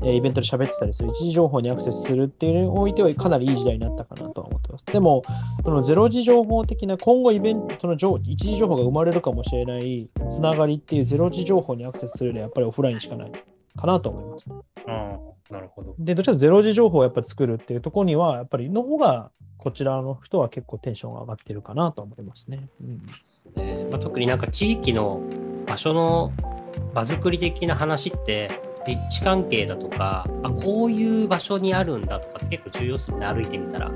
[0.06, 4.86] えイベントで喋ってたりする一時情報にアクセスするっていうのにおいてはかなりいい時代になったかなとは思ってます。
[4.86, 5.24] でも、
[5.64, 13.32] そのゼロ時情報的な今後イベント、の情一時情報が生まれるかもしれないつながりっていうゼロ時情報にアクセスするにはやっぱりオフラインしかない
[13.78, 14.46] かなと思います。
[14.88, 15.96] うんなるほど。
[16.00, 22.68] で、どちらかというとゼロ時情報をやっぱり作るっていうところには、やっぱりの方がこちらの人は結構テンションが上がってるかなと思いますね。
[22.82, 23.02] うん
[23.56, 25.22] ねまあ、特になんか地域の
[25.66, 26.34] 場所の
[26.94, 33.92] 場作り的な話って立地関係だとかあこういう場所にあるんだとかって結構重要ですよね歩いてみたら、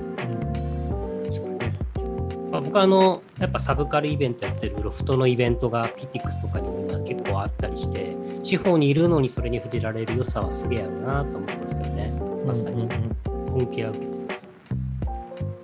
[2.57, 12.11] まあ、僕はあのやっぱサブカルイベントやってるロフトのイベントが PTX とかにも今結構あったりして地方にいるのにそれに触れられる良さはすげえあるなと思いますけどね。
[12.47, 13.17] まさにうんうん
[13.55, 13.61] うん。
[13.61, 14.49] 恩恵は受けてます。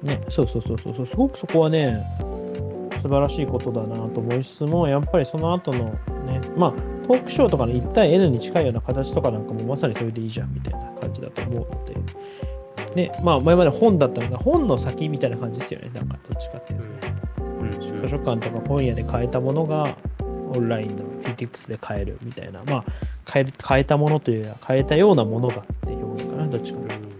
[0.03, 2.05] ね、そうそうそうそうそう、すごくそこはね、
[3.01, 5.85] 素晴らしいことだなと思いつつも、やっぱりその後の
[6.25, 6.71] ね、まあ、
[7.07, 11.95] トークショーとかの1対 N に近いような形とかなんかもまさにそれでいいじゃんみたいな感じだと思うので、
[12.95, 17.15] ね、まあ、前まで本だったのが、本の先みたいな感じですよね、なんかどっちかっていうとね。
[17.37, 17.53] うん
[18.03, 22.85] 図書館とか本屋で買えたものが、オンラインの PTX で買えるみたいな、まあ、
[23.25, 27.13] 買える買えたものというよりは、買えたようなものがっていう表現かな、どっちかというと。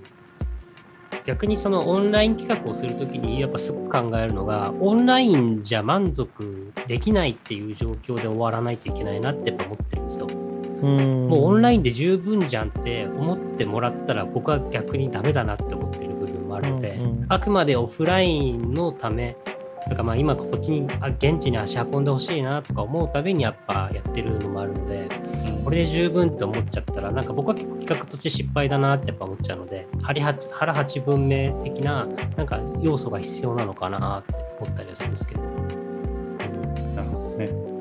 [1.26, 10.28] 逆にそのオンライン企画をするときにやっぱすごく考えるのがオンラインじゃ満足できないっていう状況で終わらないといけないなってやっぱ思ってるんですよ。
[10.84, 19.38] うんもうオンラインで十分じゃんって思ってもらったら僕は逆にダメだなって思ってる部分もあるので、うんうんあくまでオフラインのため
[19.90, 25.10] とかまあ今こっちにあ現地に足運んでほしいなとか思うためにやっぱやってるのもあるので
[25.64, 32.06] これで十分って思っちゃったら、なんか僕は結構企画として失敗だなってやっぱ思っちゃうので、腹八分目的な
[32.36, 35.42] なんか要素が必要なのかなって思ったりはするんですけど。
[35.42, 37.48] なるほどね。
[37.48, 37.73] ね、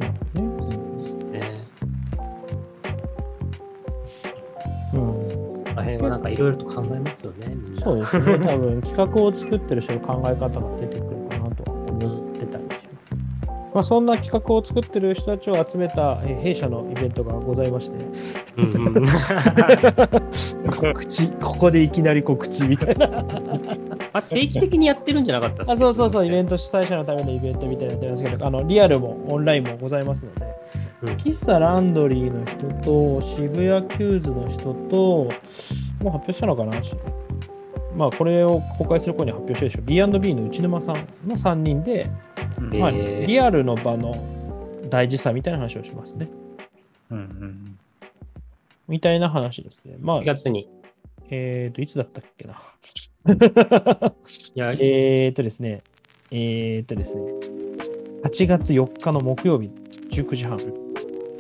[6.32, 7.82] いろいろと考えますよね、みんな。
[7.82, 8.46] そうですね。
[8.46, 13.72] 多分企画を作ってる人の考え方が出てくるかなとは思ってたりします。
[13.74, 17.96] まあ、そんな企画を作ってる人たちを集めたえー弊社のイベントがございまして、
[18.58, 19.06] うんうん
[20.70, 23.08] 告知、ここでいきなり告知みたいな。
[24.14, 31.06] あ定期的にやってるんじゃなかったっすあそうそうそう、イベンント主催者のためのイベントみたいなやってますけど、あのリアルもオンラインもございますので、ト。
[31.06, 35.30] うん喫茶ランドリーの人と、渋谷キューズの人と、
[36.02, 36.80] もう発表したのかな？
[37.96, 40.08] まあ、これを公開する頃に発表してるでしょ。
[40.12, 42.10] B&B の内沼さんの3人で、
[42.58, 44.16] うんまあ、えーリアルの場の
[44.88, 46.28] 大事さみたいな話をしますね。
[47.10, 47.78] うんうん
[48.88, 49.96] みたいな話ですね。
[50.00, 50.68] まあ4、月に。
[51.30, 52.60] えっ、と、いつだったっけな？
[54.54, 55.82] いや、えっとですね、
[56.30, 57.22] えっとですね、
[58.24, 59.70] 8月4日の木曜日、
[60.10, 60.58] 19時半、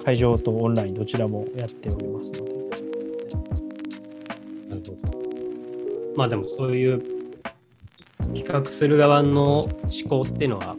[0.04, 2.51] 会場とオンラインどちらもやっておりますので。
[4.76, 5.22] なるほど。
[6.16, 7.02] まあでもそういう
[8.34, 9.70] 企画する側の思
[10.08, 10.76] 考っていうのは、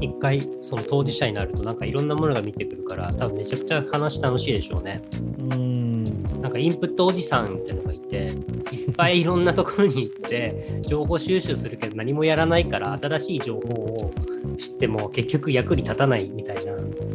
[0.00, 5.00] 一回その当事者になるとなんかいろんなものが見てくるから、多分めちゃくちゃ話楽しいでしょうね。
[5.12, 6.40] うーん。
[6.40, 8.32] なんかインプットおじさんっていうのがいて、
[8.72, 14.12] いっぱいいろんなところに行って、情報収集するけど何もやらないから、新しい情報を
[14.58, 16.72] 知っても結局役に立たないみたいな、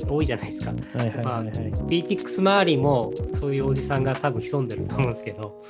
[0.07, 0.71] 多いじゃないですか。
[0.71, 1.53] はいはいはいはい。
[2.03, 5.61] PTX 周りもそういうおじさんが多分潜んでると思うんですけど、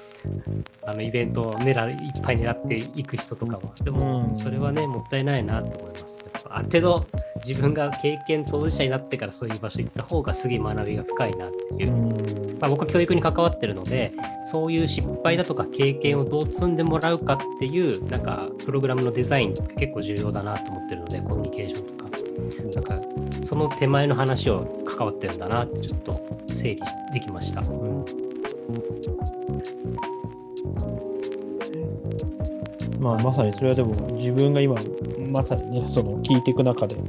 [0.83, 3.73] あのイベントを狙いいっぱい狙っていく人とかは。
[3.83, 6.24] でもう、んそれはね、もったいないなと思います。
[6.49, 7.05] ある程度、
[7.45, 11.95] 自分が経験当事者になってからそういう場所行った方がすげえ学びが深いなっていうう。
[11.95, 14.11] んまあ、僕は教育に関わってるので、
[14.43, 22.05] そういう失敗だとか経験をどう積んでもらうかっていう、なんか、プログラムのデザインって結構重要だなと思ってるので、コミュニケーションとか。
[22.73, 23.01] なんか、
[23.43, 26.19] その手前の話を関わってるんだなってちょっと
[26.53, 26.81] 整理
[27.13, 27.61] できました。
[27.61, 28.05] うん
[32.99, 34.75] まあ、まさにそれはでも自分が今、
[35.35, 37.01] まさにね、その聞いていく中で、ま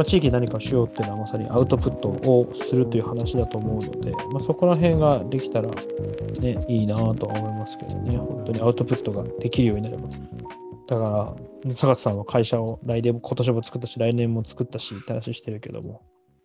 [0.00, 5.68] あ、地域で何かしようっていうのはまさにアウトプットをするという話だと思うので、まあ、そこら辺ができたら、
[6.40, 10.08] ね、いいなとは思いますけどね、本当にアウトプットができるようになれば。
[10.88, 11.36] だか
[11.66, 16.00] ら、坂田さんは会社を来年も今年も作ったし、来年も作ったしって話してるけども。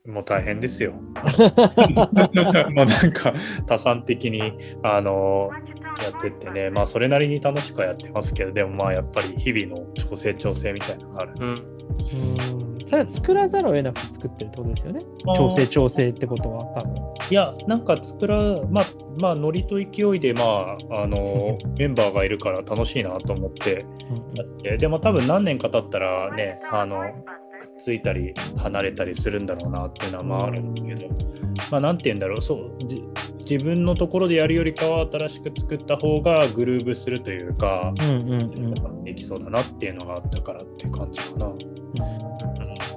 [0.05, 0.91] もう大変ですよ。
[1.95, 3.33] もうなんか
[3.65, 4.41] 多産的に
[4.83, 5.49] あの
[6.01, 11.33] やってってね、まあそれなりに楽しくはやってますけど、でもまあやっぱり日々の調整調整みたいなのがある。
[11.39, 11.49] うん
[12.57, 15.01] うんそれは作らざるを得なくて作ってるってことですよね。
[15.35, 16.95] 調整調整ってことは多分。
[17.31, 18.37] いや、なんか作ら、
[18.69, 18.85] まあ、
[19.17, 23.85] まあ、ノリと勢いで、まあ、あの、 メンバーがいるから楽しいなと思って
[24.35, 27.03] やって、でも多分何年か経ったらね、あの、
[27.59, 31.07] くっついたり離れたりするんだろうなっていうのはまああるんだけど、
[31.71, 33.03] まあ、なんて言うんだろう、そう、じ
[33.49, 39.03] 自分のところでやるよりかは新しく作った方がグルーブするというか、うんうんうん。
[39.03, 41.53] できそうだなっていうのがあったからっていう感じかな。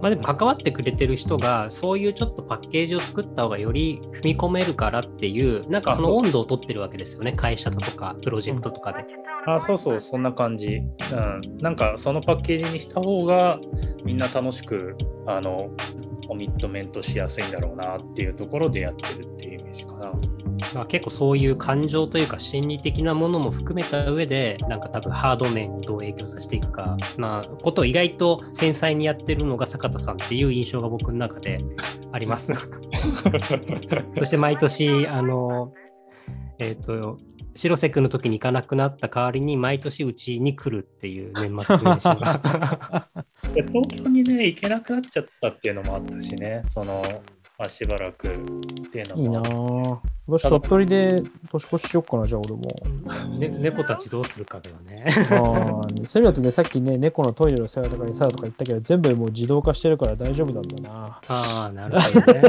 [0.00, 9.04] まあでも関わってくれてる人がそういうちょっとパッケージを作った方がより踏み込めるからっていうなんかその温度を取ってるわけですよね会社だとかプロジェクトとかで。
[9.48, 10.82] あそうそう、そんな感じ。
[11.12, 11.58] うん。
[11.58, 13.60] なんかそのパッケージにした方が
[14.04, 15.70] みんな楽しく、あの、
[16.26, 20.12] コミットメントしやすいんだろうなっていうところでやってるっていうイメージかな。
[20.74, 26.96] まあ、結構そういう感情というか心理的なものも含めた上でなんか多分ハード面にどう影響させていくか。
[27.18, 31.64] なことを意外と繊細にやってるのが坂田さんっていう印象が僕の中で
[32.12, 32.52] あります。
[34.18, 35.72] そして毎年あの
[36.58, 37.18] えっ、と
[37.56, 43.08] 白瀬君の時に行かなくなった代わりに毎年うちに来るっていう年末年始が。
[43.54, 47.02] で東京にね、行けなくなっちゃったっていうのもあったしね、その、
[47.58, 48.30] まあ、しばらくっ
[48.90, 50.00] ていうのいいな。
[50.26, 52.76] 私、鳥取で年越ししよっかな、じゃあ俺も。
[53.38, 55.06] ね、猫たちどうするかだよね。
[55.30, 61.20] ああ、そういうのとね、さっきね、猫のトイレの世話とかにさとか言ったけど、全部もう自動化してるから大丈夫なんだな。
[61.28, 62.42] ああ、なるほどね。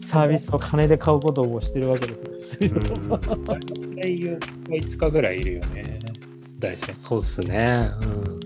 [0.00, 2.14] サービスを金で買うことをしてるわけで
[2.46, 2.50] す。
[2.50, 3.60] そういうのとうん 大
[3.96, 5.98] 体5日ぐらいいるよね、
[6.60, 6.94] 大戦。
[6.94, 7.90] そうっすね。
[8.00, 8.40] うん。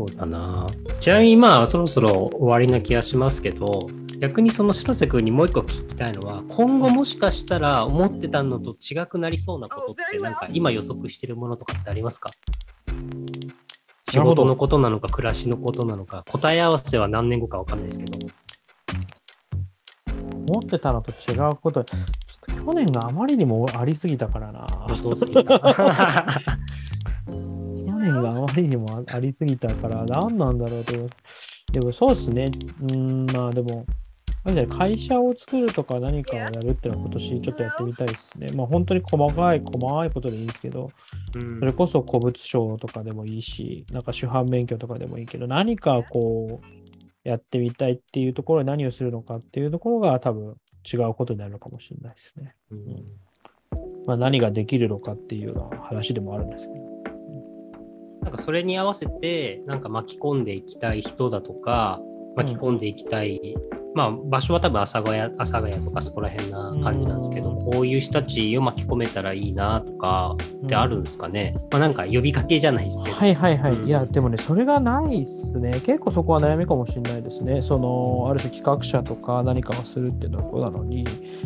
[0.00, 0.66] そうだな。
[0.98, 12.30] ちなみにまあそろそろ終わりな気がしますけど、逆にその白瀬君にもう一個聞きたいのは、今後もしかしたら思ってたのと違くなりそうなことって、なんか今予測してるものとかってありますか？
[14.08, 18.18] 仕事のことなのか、暮らしのことなのか、答え合わせは何年後かわかんないですけど。
[20.48, 22.00] 思ってたのと違うこと、ちょっ
[22.56, 24.86] と去年があまりにもありすぎたからな。
[28.00, 31.10] どうすぎた去年があまりにもありすぎたから、何なんだろうと。
[31.72, 32.50] でもそうですね。
[32.82, 33.86] うーん、まあでも、
[34.78, 38.50] 会社を作るとか何かをやるっていうのは今年ちょっとやってみたいですね。
[38.52, 40.90] まあ本当に細かい、細かいことでいいんですけど、
[41.34, 50.56] うんそれこそ古物商とかでもいいし、なんか主犯免許とかでもいいけど、何かこう、やってみたいっていうところで何をするのかっていうところが多分
[50.90, 52.54] 違うことになるのかもしれないですね。
[52.70, 53.04] うん
[54.06, 56.79] まあ何ができるのかっていうような話でもあるんですけど。
[58.22, 62.00] なんかそれに合わせて、なんか巻き込んでいきたい人だとか、
[62.36, 63.56] 巻き込んでいきたい、
[63.94, 71.54] まあ場所は多分阿佐ヶ谷、阿佐ヶ谷とかそこら辺な感じなんですけど、うんこういう人たちを巻き込めたらいいなとかってあるんですかね。
[71.70, 73.16] まあなんか呼びかけじゃないですけど。
[73.16, 73.72] はいはいはい。
[73.72, 75.80] うんいや、でもね、それがないっすね。
[75.84, 77.62] 結構そこは悩みかもしれないですね。
[77.62, 81.04] その、ある種企画者とか何かをするっていうところなのに、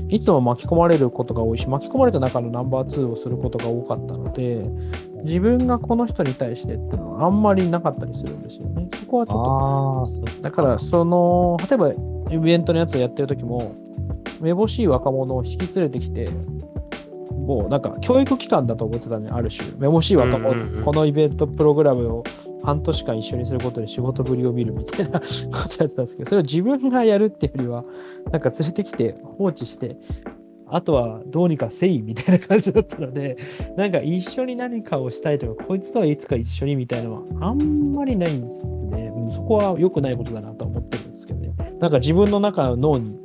[0.09, 4.64] いつも巻き込まれることが多いし、巻き込まれた中のナンバー2をすることが多かったので、
[5.25, 8.89] 自分がこの人に対してっていうのはあんまりなかったりするんですよね。
[9.01, 11.93] そこはちょっとだから、その、例えば
[12.31, 13.75] イベントのやつをやってる時も、
[14.41, 16.29] めぼしい若者を引き連れてきて、
[17.31, 19.72] もうなんか教育機関だと思ってたね、ある種。
[19.79, 22.25] めぼしい若者、このイベントプログラムを
[22.62, 25.27] 半年間一緒にすることで仕事ぶりを見るみたいな こ
[25.68, 27.85] とやってたんですけど、それを自分がやるっていうよりは、
[28.31, 29.97] なんか連れてきて放置して、
[30.66, 33.36] あとはどうにかせいみたいな感じだったので、
[33.76, 39.12] なんか一緒に何かをしたいとか、こいつとはいつか一緒にみたいなのはあんまりないんですね。
[39.14, 41.54] うんそこは良くないことだなとは思ってるんですけどね。
[41.80, 43.16] なんか自分の中の脳に、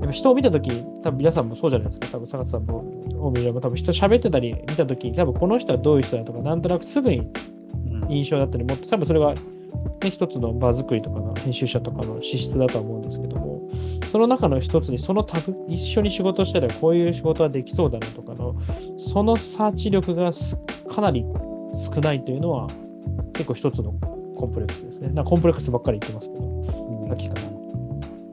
[0.00, 0.70] やっぱ人を見たとき、
[1.02, 2.08] 多分皆さんもそうじゃないですか。
[2.12, 2.84] 多分坂田さんも、
[3.18, 9.40] 大宮も多分人喋ってたり見たとき、多分この人はどういう人だとか、なんとなくすぐにうん印象だったりもっと多分それは、ね、
[10.10, 13.49] 一つの場作りとかの編集者とかの資質だとは思うんですけども
[14.10, 18.56] その中の一つにそのタグ一緒に仕事してたらこういう仕事はできそうだなとかの
[19.12, 20.56] そのサーチ力がす
[20.92, 21.24] かなり
[21.94, 22.68] 少ないというのは
[23.34, 23.92] 結構一つの
[24.36, 25.10] コンプレックスですね。
[25.10, 27.40] なコンプレックスばっかり言ってますけど、さっきから。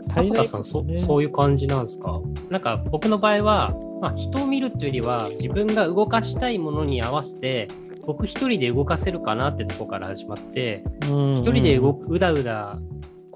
[0.10, 2.22] 坂田さんそ、ねそういう感じなんですか？
[2.50, 7.68] なんか僕の場合は、まあ、人を見るというよりは自分が動かしたいものに合わせて
[8.06, 12.80] 僕一人で動かせるかなってとこから始まって一一人で動くうだうだ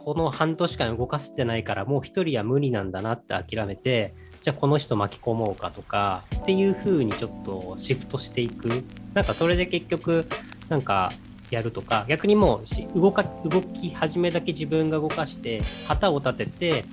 [0.04, 8.84] この半年間動かせてないからもう一人は無理なんだなって諦めてじゃあこの人巻き込もうかとかっていう風にちょっとシフトしていく。
[9.14, 10.26] なんかそれで結局
[10.70, 11.12] なんか
[11.52, 12.62] やるとか逆にも
[12.96, 16.86] う動か動き始めだけ自分が動かして旗を立てて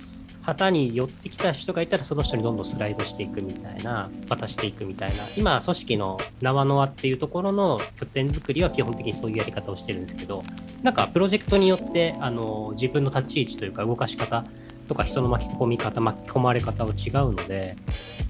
[0.49, 5.23] 方に寄ってきた人がいたらその人にどんどんスライドしていくみたいな渡していくみたいな。
[5.37, 10.43] 今組織の縄の輪っていうところの拠点作りは基本的にそういうやり方をしてるんですけど
[10.81, 14.43] なんかプロジェクトによってあの自分の立ち位置というか動かし方
[14.87, 17.75] とか人の巻き込み方巻き込まれ方は違うので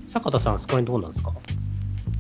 [0.10, 1.32] 坂田さんそこにどうなんですか？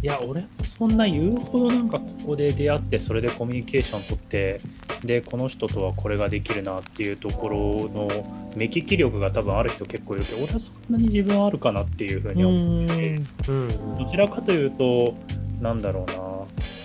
[0.01, 4.61] いや、俺もそんな言うほどなんかここで出会って、それでコミュニケーション取って、
[5.03, 7.57] で、この人とはこれができるなっていうところ
[7.93, 15.15] の目利き力が多分ある人結構いるけど、俺はそんなに自分あるかなっていうふうに思って、うんどちらかというと、
[15.59, 16.13] なんだろうな、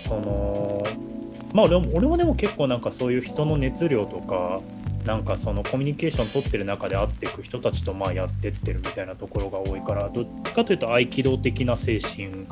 [0.09, 0.83] その、
[1.53, 4.59] まあ俺も俺もでも結構なんかそういう人の熱量とか、
[5.05, 12.47] なんかそのコミュニケーション取ってる中で会っていく人たちとまあやってってるみたいなところが多いから、どっちかというと合気道的な精神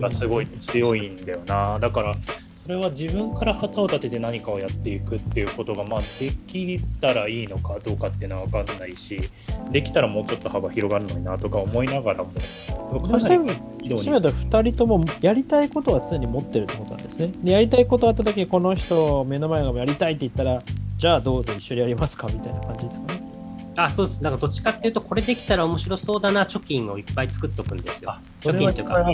[0.00, 1.78] がすごい強いんだよな。
[1.78, 2.16] だから、
[2.54, 9.20] それは自分から旗を立てて何かをやっていくっていうことが、まあ、できたらいいのかどうかっていうのは分かんないし、
[9.70, 12.32] できたらもうちょっと幅広がるのになとか思いながらも、
[13.00, 13.34] かなり
[13.82, 17.32] 移動にそういう意味では2人ともやりたいことは常に持ってるってことなんですね。
[17.42, 20.62] でやりたいことあった時にこの人目の前がやりたいって言ったら
[20.98, 23.22] じゃあどうぞ一緒にやりますかみたいな感じですかね。
[23.76, 24.24] あそうです。
[24.24, 28.16] なんかどっちかっていうとこれできたら面白そうだな貯金をいっぱい作っとくんですよ。
[28.40, 29.08] 貯金というか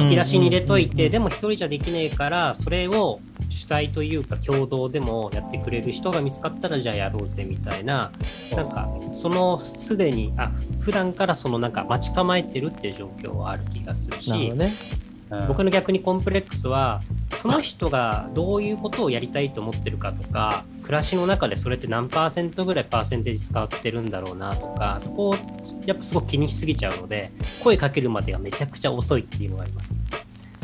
[0.00, 1.12] 引き出しに入れといて、うん。
[1.12, 8.10] でも一人じゃできねえから、それを主体というか共同でもやってくれる人が見つかったらじゃあやろうぜみたいな、
[8.56, 8.68] なん。
[8.68, 10.50] かそのすでに、あ
[10.80, 11.72] 普段からそのなん。
[11.72, 14.72] か待ち構えてるっていう状況はある気がするしね。
[15.32, 15.48] うん。
[15.48, 17.00] 僕の逆にコンプレックスは、
[17.36, 25.36] その人がどういうことをやりたいと思ってるかとか、暮らしの中でそれって何パーセントぐらいパーセンテージ使ってるんだろうなとか、そこを
[25.86, 27.32] やっぱすごく気にしすぎちゃうので、
[27.62, 29.92] 声かけるまでがめちゃくちゃ遅いっていうのがあります。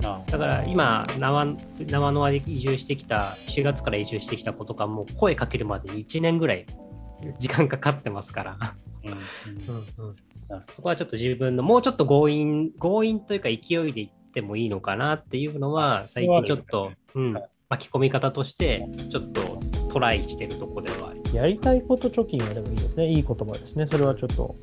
[0.04, 6.66] あだから今縄縄の輪で移住してきた4月から移住してきた子とかも声かけるまでに1年ぐらい
[7.40, 8.58] 時間かかってますから、
[9.02, 9.10] うん。
[9.10, 10.16] うん。
[10.70, 17.32] そこはちょっと自分のもうちょっと強引強引というか勢いでいってもいいのかなっていうのは最近ちょっと、うん、
[17.68, 19.60] 巻き込み方としてちょっと
[19.90, 21.36] トライしてるとこではあります。
[21.36, 23.08] やりたいこと貯金はでもいいですね。
[23.08, 23.86] いい言葉ですね。
[23.90, 24.56] それはちょっと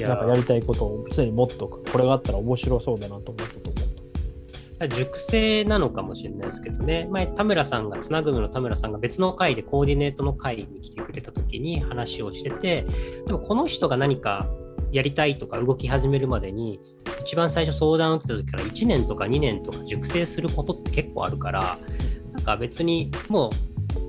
[0.00, 1.84] なんかやりたいことを常に持っとく。
[1.90, 4.96] これがあったら面白そうだなと思うことを思うと。
[4.96, 12.86] 熟成なのかもしれないですけどね、前、田村さんが、つなぐむの田村さんが別の会でコーディネートの会に来てくれた時に話をしてて、
[13.26, 14.46] でもこの人が何か
[14.92, 16.80] やりたいとか動き始めるまでに、
[17.22, 21.78] 一番最初相談を受けた時から1年とか2年とか熟成することって結構あるから、
[22.32, 23.50] なんか別にもう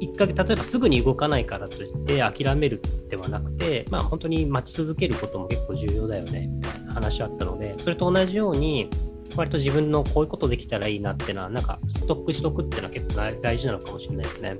[0.03, 8.90] 1ヶ月、例えばすぐに動かないからといって諦めるではなくて、まあ本当に待ち続けることも結構重要だよね、みたいな話あったので、それと同じように、
[9.36, 14.58] 割と自分のこういうことできたらいいなってのは、なんかストックしとくっていうのは結構大大事なのかもしれないですね。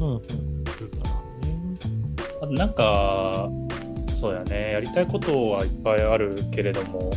[0.00, 0.22] うん
[2.42, 2.54] うん。
[2.54, 3.48] なんか
[4.12, 4.72] そうやね。
[4.72, 7.12] やりたいことはいっぱいあるけれども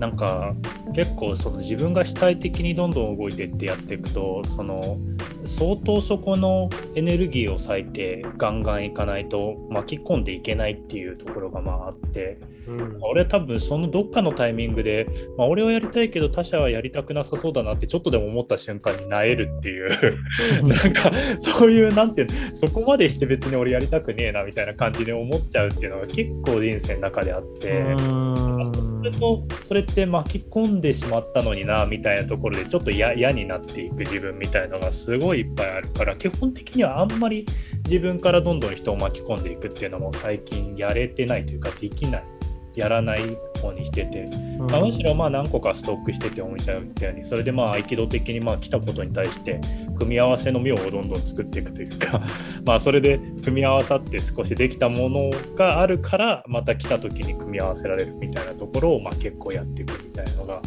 [0.00, 0.54] なんか
[0.94, 4.96] 結構その自分が主体的にどんどん動いてってやっていくとその
[5.44, 12.38] 相当そこのエネルギーを割いてガンガンいかないと巻き込んでいけないっていうところがまああって。
[12.66, 12.98] うん。
[13.02, 15.06] 俺多分そのどっかのタイミングで、
[15.36, 19.90] まあ、俺はやりたいけど他者はやりたくなさそうだなってちょっとでも思った瞬間になえるっていう。
[20.66, 21.10] なんか
[21.40, 28.49] そういうなんていうのそこまでして別に俺やりたくねえなみたいな感じで思っちゃうっていうのが結構人生の中であって。
[28.64, 37.46] それとそれって巻き込んでしまったのになみたいなところでちょっと嫌になっていく自分みたいのがすごいいっぱいあるから基本的にはあんまり
[37.84, 42.39] 自分からどんどん人を巻き込んでいくっていうのも最近やれてないというかできない。
[42.80, 44.28] やらない方にしてて、
[44.58, 49.60] まあむしろまあ何個かストックしてておみちゃん言ったようにそれでまあ合気道的にまあ来たことに対して
[49.98, 52.22] 組み合わせの妙をどんどん作っていくというか。
[52.64, 60.62] まあそれで組み合わさって少しできたものがあるからまた来た時に組み合わせられるみたいなところをまあ結構やっていくみたいなのが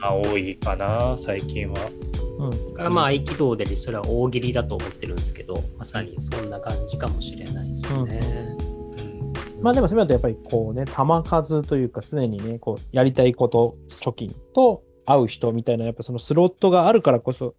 [0.00, 1.90] まあ多いかな最近は。
[2.38, 2.74] うん。
[2.74, 8.73] からまあ合気道でそれは大喜利だと思ってるんですけど、まさにそんな感じかもしれないですね。
[9.64, 10.92] まあでもそれだとやっぱりこうね、球
[11.26, 17.54] 数というか常にね、こうやりたいこと、貯金と会う人みたいな、やっぱそのスロットがあるからこそ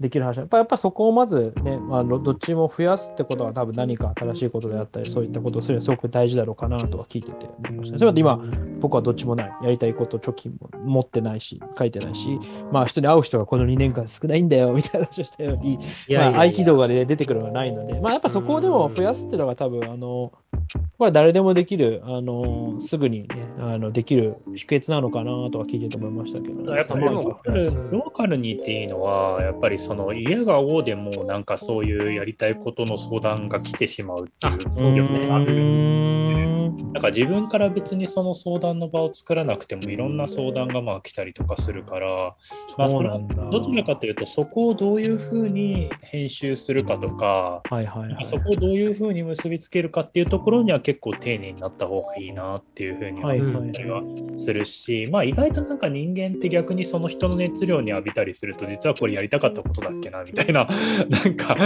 [0.00, 0.36] できる話。
[0.36, 7.98] やっぱやっぱそこをまずね、あのどっちも増やすってことは多分何か新しいことであったり、そういったことをするのはすごく大事だろうかなとは聞いてて思いました。
[7.98, 8.38] それだと今、
[8.80, 9.52] 僕はどっちもない。
[9.62, 12.38] やりたいこと、貯金も持ってないし、書いてないし、
[12.70, 15.78] まあ人に会う人がこの2年間少ないんだよみたいな話をしたように、
[16.14, 20.32] 合気道が、ね、出てくるのがないので、まあ、やっぱそこをでも増やすっていうのが多分、あの、
[20.72, 23.28] これは誰でもできる、あの、すぐにね、
[23.58, 36.55] あの、できる秘訣なのかなとは聞いてて思いましたけど、やっぱまあローカルローカルにいていいのはやっぱりその家が王でもなんかそういうやりたいことの相談が来てしまうっていうあそうですね
[36.92, 42.36] なんか自分から別にその相談の場を作らなくてもいろんな相談がまあ来たりとかするから、
[42.76, 43.02] まあ、そ。
[43.50, 48.26] どちらかというとそこをどういうふうに編集するかとか、はいはいはい。
[48.26, 54.02] そこをどういうふうに結びつけるかっていうところには結構丁寧になった方がいいなっていうふうに思ったりは
[54.38, 60.68] するし、まあ意外となんか人間って逆にその人の熱量に浴びたりすると実はこれやりたかったことだっけなみたいな
[61.08, 61.56] なんか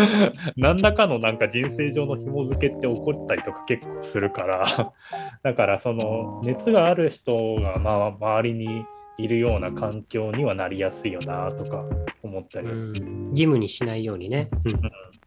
[0.57, 4.90] 何らかのなんか人生上の紐付けって起こったりとか結構するから
[5.43, 8.85] だからその熱がある人がまあ周りに
[9.19, 11.85] いるような環境にはなりやすいよなとか
[12.23, 13.03] 思ったりはする。
[13.03, 13.31] うん。
[13.31, 14.49] 義務にしないようにね。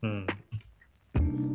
[0.02, 0.28] うん。
[1.14, 1.54] うん。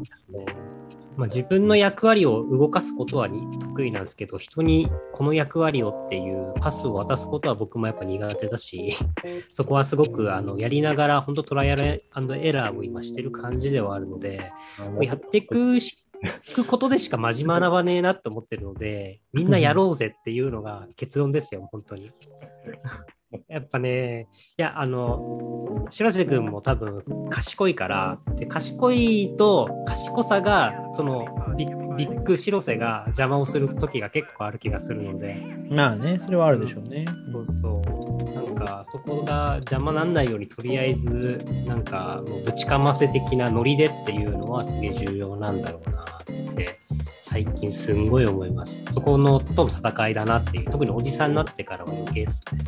[1.18, 8.94] まあ、自分の役割を動かすことはに得意なんですけど、人にこの役割をっていうパスを渡すことは僕もやっぱ苦手だし、
[9.50, 12.02] そこはすごくあのやりながら、本当トライアルエ
[12.52, 14.52] ラーを今してる感じではあるので、
[15.00, 16.07] やっていくし
[16.54, 22.10] くことでしかまじ学ばねえなと思ってるので、みんなやろうぜっていうのが結論ですよ、本当に。
[23.48, 24.26] やっぱね、
[24.56, 31.26] いや、あの、白瀬君も多分賢いから、で賢いと賢さが、その
[31.56, 37.04] ビッビッグ白瀬が邪魔をする時が結構ある気がするので、まあね、それはあるでしょうね。
[37.32, 38.17] そうそう。
[38.58, 46.80] か、そこが邪魔なんないように、とりあえず、なんか、もうぶちかませ的なノリでっていうのはすげえ重要なんだろうなって、
[47.20, 48.84] 最近すんごい思います。
[48.92, 52.62] そこのとの戦いだなっていう、特におじさんになってからは余計ですね。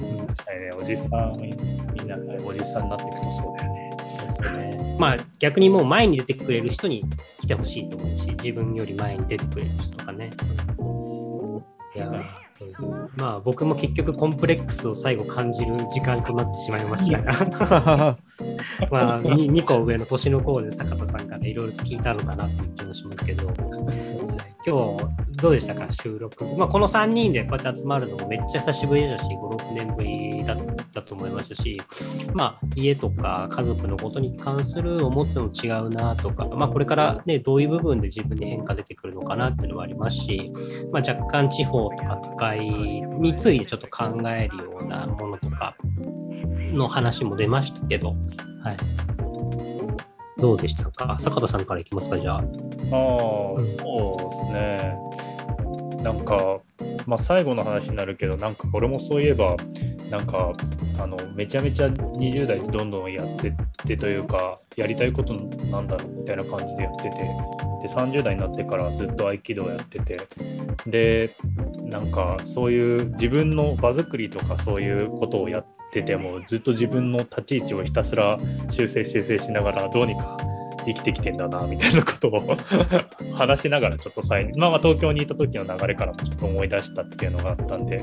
[0.46, 3.90] はいね、おじさん、みんなおじさんになっていくとそうだよね。
[4.20, 4.96] ですね。
[4.98, 7.04] まあ逆にもう前に出てくれる人に
[7.40, 10.30] 来てほしいと思うし、自分より前に出てくれる人とかね。
[13.20, 18.16] まあ僕も結局コンプレックスを最後感じる時間となってしまいましたが。
[18.90, 23.44] まあ、2, 2個上の年の子で坂田さんからいろいろと聞いたのかなっていう気もしますけど、
[24.66, 26.44] 今日どうでしたか、収録。
[26.56, 31.80] まあ、この3人でこうやって集まるのもめっちゃ久しぶりだし、5、6年ぶりだったと思いますし、
[32.34, 40.52] まあ、家とか家族のことに関する思っての違うなとか、まあ、これからね、どういう部分で自分に変化出てくるのかなっていうのもありますし、
[40.92, 45.76] まあ、若干地方とか都会についてちょっと考えるようなものとか
[46.72, 48.14] の話も出ましたけど、
[48.62, 48.76] はい。
[50.38, 51.18] どうでしたか？
[51.20, 52.38] 坂田さんからいきますか、じゃあ。
[52.38, 52.44] ああ、
[52.90, 54.96] そうですね。
[56.02, 56.60] なんか、
[57.06, 59.56] まあ、最後の話になるけど、なんか俺もそういえば、
[60.10, 60.52] なんか、
[60.98, 63.52] あのめちゃめちゃ20代でどんどんやってっ
[63.86, 70.20] てというか、やりたいことなんだろうみたいな感じでやってて、で30代になってからずっと合気道やってて、
[70.86, 71.30] で、
[71.84, 80.38] なんかそういう自分の場作りとかそういうことをやってても、ずっと自分の立ち位置をひたすら修正修正しながら、どうにか
[80.86, 82.56] 生きてきてんだなみたいなことを
[83.34, 88.02] 話しながらちょっと再まあまあ東京にいた時の流れからもちょっと思い出したっていうのがあったんで、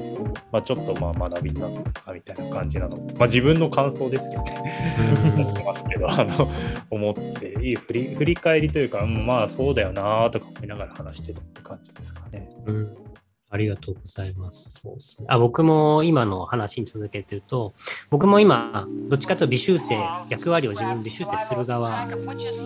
[0.52, 2.98] まあ、ちょっとまあ学びになったかみたいな感じなの。
[2.98, 4.74] まあ自分の感想ですけどね。
[5.38, 6.50] 思ってますけどあの
[6.90, 12.50] 思っていい振り振り返りというか、うん、まあそうだよなとか思いながら話してたって感じですかね。
[12.66, 13.07] うん
[13.50, 14.80] ありがとうございます。
[14.82, 17.74] そうですね、あ僕も今の話に続けてると、
[18.10, 19.98] 僕も今、どっちかというと微修正、
[20.30, 22.08] 役割を自分で微修正する側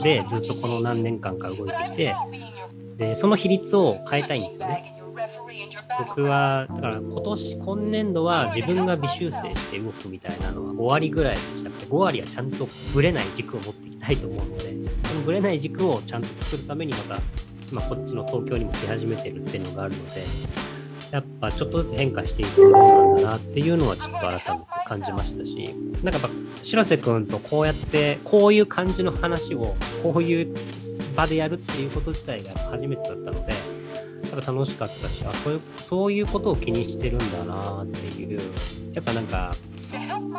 [0.03, 2.15] でずっとこの何年間か動いてきて、
[2.97, 4.97] でその比率を変えたいんですよね。
[5.99, 17.21] 僕は、だから今年、今年度は自分が微修正して動くみたいなのは5割ぐらいにしたくて、5割はちゃんとブレない軸を持っていきたいと思うので、そのブレない軸をちゃんと作るためにまた、
[17.75, 20.23] ま、こっちの東京にも来始めてるっていうのがあるので、
[21.11, 24.45] やっぱちょっとずつ変化していくものなんだなっていうのはちょっと改めて
[24.85, 26.29] 感じましたし、なんかやっぱ
[26.63, 30.55] 白瀬君とこうやってこういう感じの話をこういう
[31.15, 33.53] 場でやるっていうこと自体が初めてだったので、
[34.31, 38.41] やっぱ楽しかったし、あそういうそういうことを気にしてるんだなっていう、
[38.93, 39.53] やっぱなんか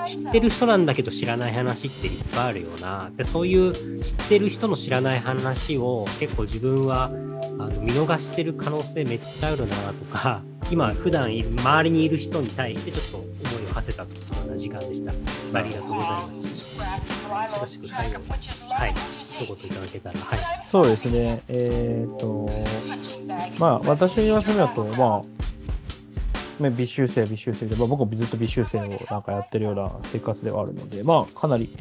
[0.07, 3.11] 知ってる人なんだけど知らない話っていっぱいあるよな。
[3.17, 14.09] で、そういう知ってる人の知らない話を結構自分はあの見逃してる可能性めっちゃあるなとか、今普段周りにいる人に対してちょっと馳せたよ
[14.47, 15.13] うな時間でした。
[15.13, 17.57] ありがとうございました。
[17.57, 18.25] しばしく最後に、
[18.71, 18.95] はい、
[19.41, 20.39] 一言いただけたら、はい。
[20.71, 21.43] そうですね。
[21.49, 22.49] えっ、と、
[23.59, 25.23] まあ、私に言わせると、ま
[26.67, 31.77] あ、微修正、微修正で、まあ、僕もずっと微修正をなんかやってるような生活ではあるので、まあ、かなり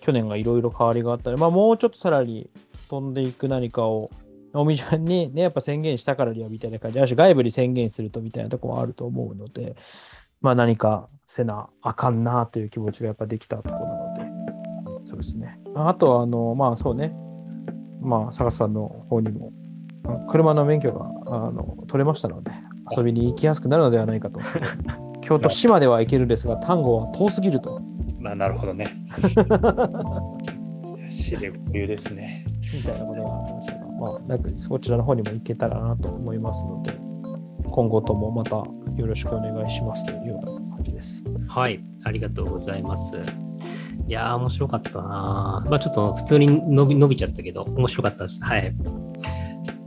[0.00, 2.48] 去年がいろいろ変わりがあったり、まあ、もうちょっとさらに
[2.88, 4.10] 飛んでいく何かを
[4.52, 9.76] 尾身ちゃんにね、やっぱ宣言したからにはみたいな感じあし、外部に宣言するとみたいなとこはあると思うので、
[10.40, 14.22] まあ何かせなあかんなという気持ちがやっぱできたところなので、
[15.06, 15.58] そうですね。
[15.74, 17.14] あとは、あの、まあそうね、
[18.00, 19.52] まあ、坂さんの方にも、
[20.30, 22.52] 車の免許があの取れましたので、
[22.96, 24.40] 遊びに行きやすくなるのではないかと。
[25.20, 27.80] 京都市までは行けるんですが、単語は遠すぎると。
[28.18, 28.86] まあ、なるほどね。
[31.10, 32.44] 知れ冬ですね。
[32.74, 36.92] みたいなことがありましたが、まあ、なんかそちらの方にも行けたらなと思いますので、
[37.70, 40.55] 今後ともまたよろしくお願いしますというような。
[41.48, 43.14] はい、ありがとうございます。
[44.06, 48.42] いやー、面白かったなまあちょっと普通に伸び伸びちゃったけど、面白かったです。
[48.42, 48.74] はい。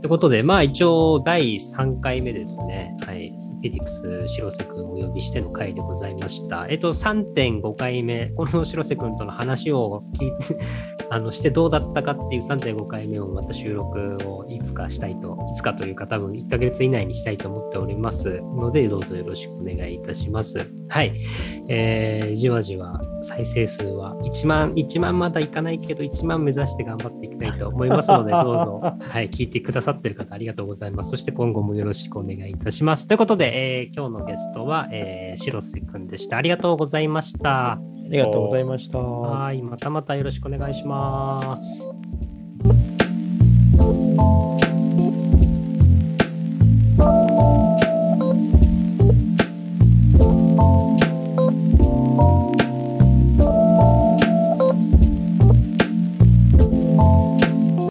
[0.00, 2.96] ということで、まあ一応第3回目ですね。
[3.06, 3.32] はい。
[3.60, 6.66] フィディクス白瀬くんをお呼びしての回でございました。
[6.70, 10.58] えっと、3.5回目、この白瀬くんとの話を聞いて、
[11.10, 20.66] あの、してどうだったかっていう3.5回目をまた収録をいつかしたいと、いつかというか多分1ヶ月以内にしたいと思っておりますので、どうぞよろしくお願いいたします。
[20.88, 21.20] はい。
[21.68, 31.10] えー、じわじわ再生数は1万、1万まだいかないけど、1万目指して頑張っていきたいと思いますので、 どうぞ、はい、聞いてくださってる方ありがとうございます。
[31.10, 33.06] そして今後もよろしくお願いいたします。
[33.06, 36.36] ということで、えー、今日のゲストは、えー、白瀬くんでした。
[36.36, 37.72] ありがとうございました。
[37.72, 38.98] ありがとうございました。
[38.98, 41.90] はい、またまたよろしくお願いします。